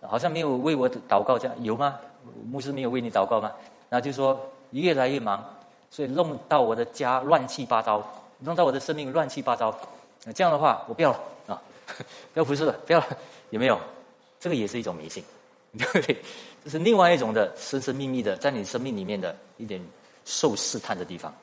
[0.00, 1.98] 好像没有为我祷告，这样有吗？
[2.46, 3.52] 牧师没有为你祷告吗？
[3.90, 4.40] 然后就说
[4.70, 5.44] 越来越忙，
[5.90, 8.02] 所以弄到我的家乱七八糟，
[8.38, 9.76] 弄到我的生命乱七八糟。
[10.34, 11.20] 这样的话，我不要了，
[12.32, 13.18] 不要服侍了，不要了，
[13.50, 13.80] 有没有？
[14.40, 15.22] 这个也是一种迷信，
[15.78, 16.16] 对 不对？
[16.64, 19.80] 这是另外一种的神神秘秘的，在你生命里面的一点
[20.24, 21.34] 受试探的地方。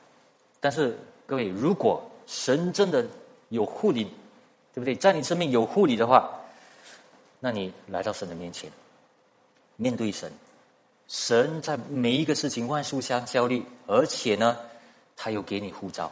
[0.60, 3.06] 但是各位，如果神真的
[3.50, 4.06] 有护理。
[4.74, 4.96] 对不对？
[4.96, 6.30] 在你生命有护理的话，
[7.40, 8.72] 那你来到神的面前，
[9.76, 10.32] 面对神，
[11.08, 14.56] 神在每一个事情万事相效力，而且呢，
[15.14, 16.10] 他又给你护照，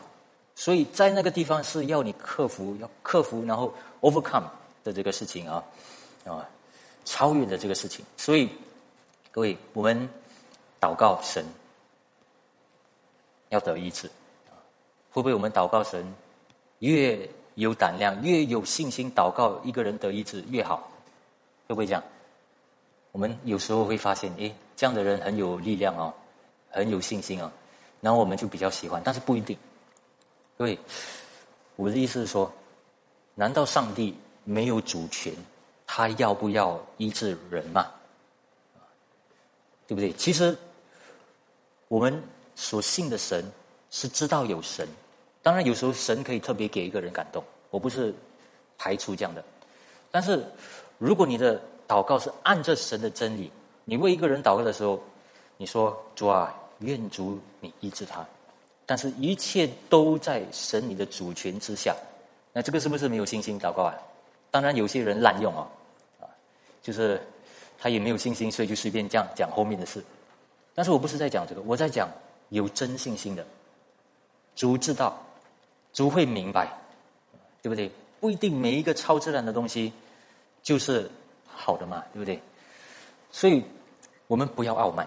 [0.60, 4.44] 所以在那个地方是要你克服，要克服，然后 overcome
[4.84, 5.64] 的这个事情啊，
[6.26, 6.46] 啊，
[7.06, 8.04] 超越的这个事情。
[8.18, 8.46] 所以
[9.30, 10.06] 各位，我们
[10.78, 11.42] 祷告神
[13.48, 14.06] 要得医治，
[15.10, 16.06] 会不会我们祷告神
[16.80, 17.26] 越？
[17.56, 20.88] 有胆量，越有信心祷告，一个人得医治越好，
[21.68, 22.02] 会不会这样？
[23.12, 26.12] 我们有时候会发现，诶，这样的人很有力量哦，
[26.70, 27.50] 很有信心哦，
[28.02, 29.56] 然后我们就比较喜欢，但是不一定。
[30.60, 30.78] 各位，
[31.74, 32.52] 我的意思是说，
[33.34, 35.32] 难道上帝没有主权？
[35.86, 37.86] 他要不要医治人嘛？
[39.86, 40.12] 对不对？
[40.12, 40.54] 其实
[41.88, 42.22] 我们
[42.54, 43.42] 所信的神
[43.90, 44.86] 是知道有神，
[45.42, 48.14] 当然，有时候神可以特别给一个人感动，我不是
[48.76, 49.42] 排除这样的。
[50.10, 50.44] 但是，
[50.98, 51.58] 如果你的
[51.88, 53.50] 祷告是按着神的真理，
[53.86, 55.02] 你为一个人祷告的时候，
[55.56, 58.22] 你说主啊，愿主你医治他，
[58.90, 61.94] 但是一切都在神你的主权之下，
[62.52, 63.94] 那这个是不是没有信心祷告啊？
[64.50, 65.64] 当然，有些人滥用啊，
[66.20, 66.26] 啊，
[66.82, 67.24] 就是
[67.78, 70.02] 他也没有信心，所以就随便这样讲后面的事。
[70.74, 72.10] 但是我不是在讲这个，我在讲
[72.48, 73.46] 有真信心的，
[74.56, 75.16] 主知道。
[75.92, 76.68] 主会明白，
[77.62, 77.88] 对不对？
[78.18, 79.92] 不一定每一个超自然的东西
[80.64, 81.08] 就是
[81.46, 82.42] 好的嘛，对不对？
[83.30, 83.62] 所以，
[84.26, 85.06] 我们不要傲慢！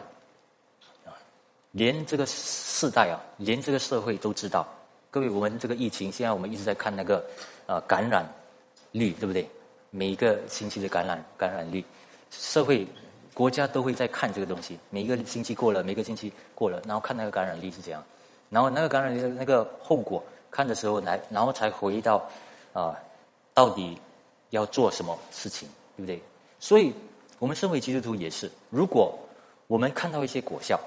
[1.73, 4.65] 连这个世代啊，连这个社会都知道。
[5.09, 7.23] 各位，我们这个疫情，现在我们一直在看那个
[7.65, 8.27] 啊感染
[8.91, 9.49] 率，对不对？
[9.89, 11.83] 每一个星期的感染感染率，
[12.31, 12.87] 社会
[13.33, 14.77] 国家都会在看这个东西。
[14.91, 18.03] 每一个星期过了，每个星期过了，然后看那个感染率是怎样，
[18.49, 20.23] 然后那个感染率那个后果。
[20.51, 22.23] 看的时候来，然后才回到，
[22.73, 22.95] 啊，
[23.55, 23.97] 到底
[24.51, 25.67] 要做什么事情，
[25.97, 26.21] 对不对？
[26.59, 26.93] 所以，
[27.39, 29.17] 我们身为基督徒也是，如果
[29.65, 30.79] 我们看到一些果效，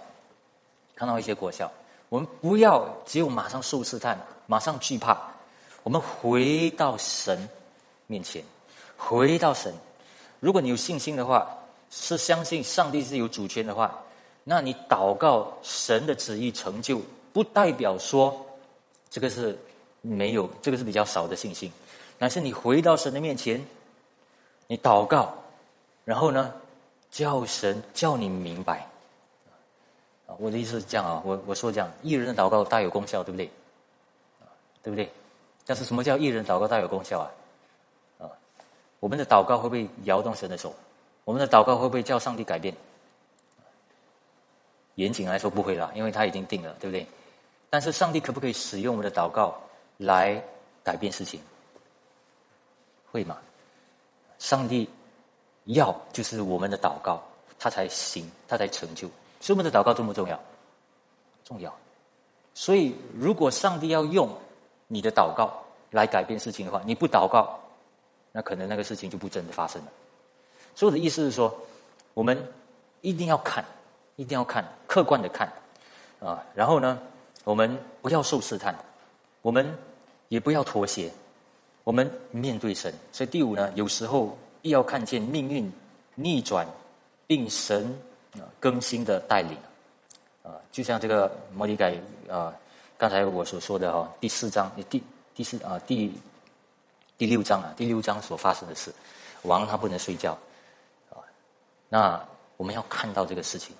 [0.96, 1.70] 看到一些果效，
[2.08, 5.16] 我们不要只有马上受试探，马上惧怕，
[5.82, 7.48] 我们回到神
[8.08, 8.42] 面前，
[8.96, 9.72] 回到神。
[10.40, 11.46] 如果你有信心的话，
[11.90, 14.02] 是相信上帝是有主权的话，
[14.42, 17.00] 那你祷告神的旨意成就，
[17.32, 18.44] 不代表说。
[19.08, 19.56] 这个是
[20.02, 21.70] 没有，这个是比较少的信心。
[22.18, 23.64] 但是你回到神的面前，
[24.66, 25.32] 你祷告，
[26.04, 26.52] 然后呢，
[27.10, 28.86] 叫神叫你明白。
[30.26, 33.50] 啊，我的意思是这样啊，我我说这样，艺人的祷告大有功效，对不对？
[34.82, 35.10] 对不对？
[35.64, 37.30] 但是什么叫艺人祷告大有功效啊？
[38.26, 38.30] 啊，
[39.00, 40.74] 我们的祷告会不会摇动神的手？
[41.24, 42.74] 我们的祷告会不会叫上帝改变？
[44.94, 47.06] 严谨来说不会啦，因为他已经定了，对不对？
[47.68, 49.60] 但是上帝可不可以使用我们的祷告
[49.98, 50.42] 来
[50.82, 51.40] 改变事情？
[53.10, 53.38] 会吗？
[54.38, 54.88] 上帝
[55.64, 57.22] 要就是我们的祷告，
[57.58, 59.10] 他才行，他才成就。
[59.46, 60.40] 所以我们的祷告重不重要？
[61.44, 61.72] 重要。
[62.52, 64.28] 所以如果上帝要用
[64.88, 67.56] 你的祷告来改变事情的话，你不祷告，
[68.32, 69.92] 那可能那个事情就不真的发生了。
[70.74, 71.56] 所以我的意思是说，
[72.12, 72.36] 我们
[73.02, 73.64] 一定要看，
[74.16, 75.48] 一定要看，客观的看
[76.18, 76.98] 啊，然后呢？
[77.44, 78.76] 我们不要受试探，
[79.42, 79.72] 我们
[80.26, 81.08] 也不要妥协，
[81.84, 82.92] 我们面对神。
[83.12, 85.72] 所以第五呢，有时候必要看见命运
[86.16, 86.66] 逆转，
[87.28, 87.96] 并神
[88.60, 89.56] 更新的带领
[90.42, 91.94] 啊，就像这个摩尼改
[92.28, 92.54] 啊，
[92.98, 95.02] 刚才我所说的哈，第四章第
[95.34, 96.12] 第四啊第
[97.18, 98.92] 第六章啊第六章所发生的事，
[99.42, 100.36] 王他不能睡觉
[101.10, 101.18] 啊，
[101.88, 102.22] 那
[102.56, 103.74] 我们要看到这个事情，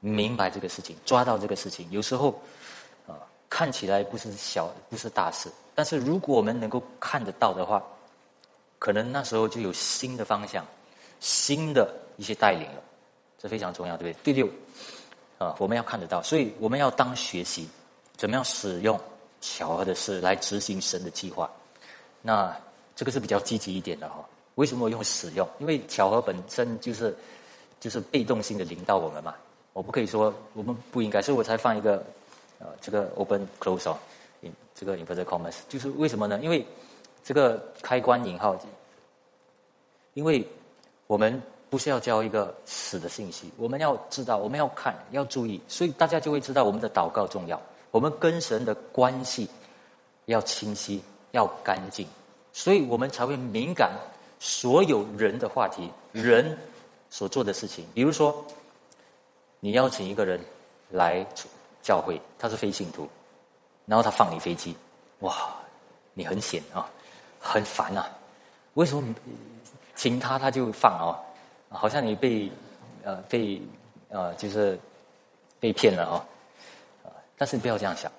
[0.00, 2.40] 明白这个事情，抓到这个事情，有时候
[3.06, 3.14] 啊。
[3.50, 7.82] 看起来不是小，不是大事，但是如果我们能够看得到的话，
[8.78, 10.62] 可能那时候就有新的方向，
[11.18, 12.82] 新的一些带领了，
[13.38, 14.22] 这非常重要，对不对？
[14.24, 14.48] 第六，
[15.38, 17.68] 啊，我们要看得到，所以我们要当学习，
[18.16, 19.00] 怎么样使用
[19.40, 21.50] 巧合的事来执行神的计划。
[22.20, 22.54] 那
[22.96, 24.16] 这个是比较积极一点的哈。
[24.56, 25.48] 为什么我用使用？
[25.58, 27.16] 因为巧合本身就是
[27.80, 29.34] 就是被动性的领导我们嘛，
[29.72, 32.04] 我不可以说我们不应该，所以我才放一个。
[32.60, 33.96] 呃，这个 open close 哦，
[34.74, 36.40] 这个 inverted commas 就是为什么呢？
[36.42, 36.66] 因为
[37.22, 38.58] 这个开关引号，
[40.14, 40.44] 因为
[41.06, 41.40] 我们
[41.70, 47.60] 不是要教一个死的信息，我们要知道，我们要看，要注意，所以大家就会知道我们的祷告重要，
[47.90, 49.48] 我们跟神的关系
[50.26, 51.02] 要清晰，
[51.32, 52.06] 要干净，
[52.52, 53.92] 所以我们才会敏感
[54.38, 56.56] 所有人的话题，人
[57.10, 58.44] 所做的事情，比如说
[59.60, 60.40] 你邀请一个人
[60.90, 61.26] 来。
[61.80, 63.08] 教会他是非信徒，
[63.86, 64.76] 然后他放你飞机，
[65.20, 65.56] 哇，
[66.12, 66.86] 你很险啊，
[67.40, 68.06] 很烦啊，
[68.74, 69.14] 为什么
[69.94, 71.16] 请他他就放啊？
[71.68, 72.50] 好像你被
[73.04, 73.60] 呃被
[74.08, 74.78] 呃就是
[75.60, 76.24] 被骗了啊，
[77.36, 78.10] 但是你不要这样想，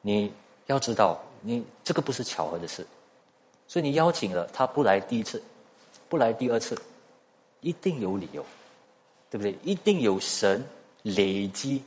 [0.00, 0.32] 你
[0.66, 2.86] 要知道你这个不是巧合的事，
[3.68, 5.42] 所以你邀请了他不来第一次，
[6.08, 6.80] 不来第二次，
[7.60, 8.44] 一定有理由，
[9.30, 9.56] 对不对？
[9.62, 10.64] 一定有神
[11.02, 11.82] 累积。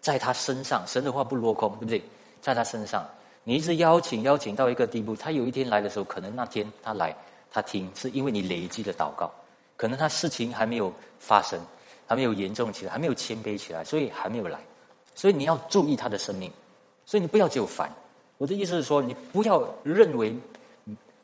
[0.00, 2.02] 在他身上，神的话不落空，对不对？
[2.40, 3.08] 在他身上，
[3.44, 7.14] 你一直邀请邀请到一个地步，他有一天来的时候，可能那天他来，
[7.52, 9.32] 他听，是因为你累积的祷告，
[9.76, 11.60] 可能他事情还没有发生，
[12.06, 14.58] 还没有严重起来，还没有谦卑起来，所以还没有来。
[15.14, 16.50] 所以你要注意他的生命，
[17.06, 17.90] 所以你不要只有烦。
[18.38, 20.34] 我的意思是说，你不要认为，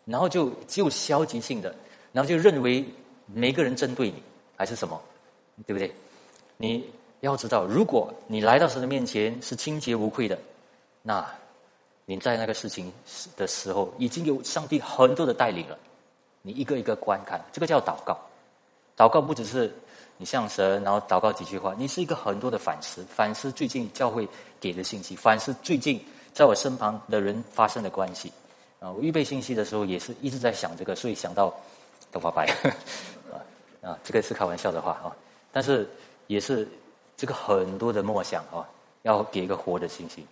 [0.04, 1.74] 然后就只有消极性的，
[2.12, 2.84] 然后就认为
[3.26, 4.22] 每个人针对你
[4.56, 5.00] 还是什么，
[5.66, 5.92] 对不对？
[6.56, 6.90] 你。
[7.20, 10.38] 要知道，如果你来到神的面前是清洁无愧的，
[11.02, 11.28] 那
[12.04, 12.92] 你在那个事情
[13.36, 15.76] 的时候，已经有上帝很多的带领了，
[16.42, 18.16] 你一个一个观看，这个叫祷告。
[18.98, 19.72] 祷告不只是
[20.16, 24.28] 你向神，然后祷告几句话，你是一个很多的反思，反思最近教会
[24.60, 28.32] 给的信息，反思最近在我身旁的人发生的关系。
[28.80, 31.52] 啊，我预备信息的时候也是一直在想这个，所以想到
[32.10, 32.46] 头发白，
[33.30, 33.38] 啊
[33.82, 35.14] 啊，这个是开玩笑的话啊，
[35.52, 35.88] 但是
[36.26, 36.68] 也是
[37.16, 38.66] 这个很多的默想啊，
[39.02, 40.24] 要给一个活的信息，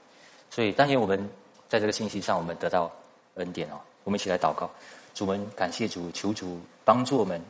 [0.50, 1.28] 所以当年我们
[1.68, 2.90] 在这个信息上，我们得到
[3.34, 4.70] 恩典哦，我们一起来祷告，
[5.12, 7.40] 主们感谢主，求主帮助我们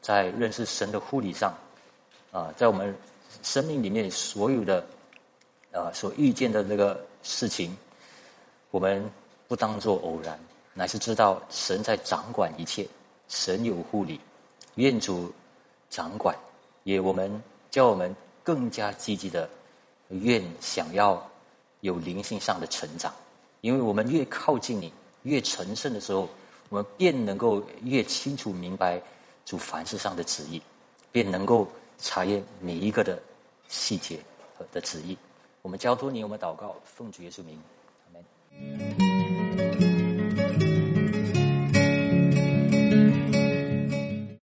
[0.00, 1.52] 在认识神的护理上，
[2.32, 2.94] 啊，在我们
[3.42, 4.84] 生命里面所有的
[5.72, 7.76] 啊所遇见的这个事情，
[8.70, 9.10] 我们。
[9.50, 10.38] 不当作偶然，
[10.74, 12.86] 乃是知道神在掌管一切，
[13.26, 14.20] 神有护理，
[14.76, 15.32] 愿主
[15.88, 16.32] 掌管，
[16.84, 19.50] 也我们叫我们更加积极的，
[20.10, 21.20] 愿想要
[21.80, 23.12] 有灵性上的成长，
[23.60, 24.92] 因为我们越靠近你，
[25.24, 26.28] 越成圣的时候，
[26.68, 29.02] 我们便能够越清楚明白
[29.50, 30.62] 主凡事上的旨意，
[31.10, 31.66] 便能够
[31.98, 33.20] 查验每一个的
[33.66, 34.20] 细节
[34.56, 35.18] 和的旨意。
[35.60, 37.60] 我们交托你，我们祷告，奉主耶稣名，
[38.06, 39.09] 阿门。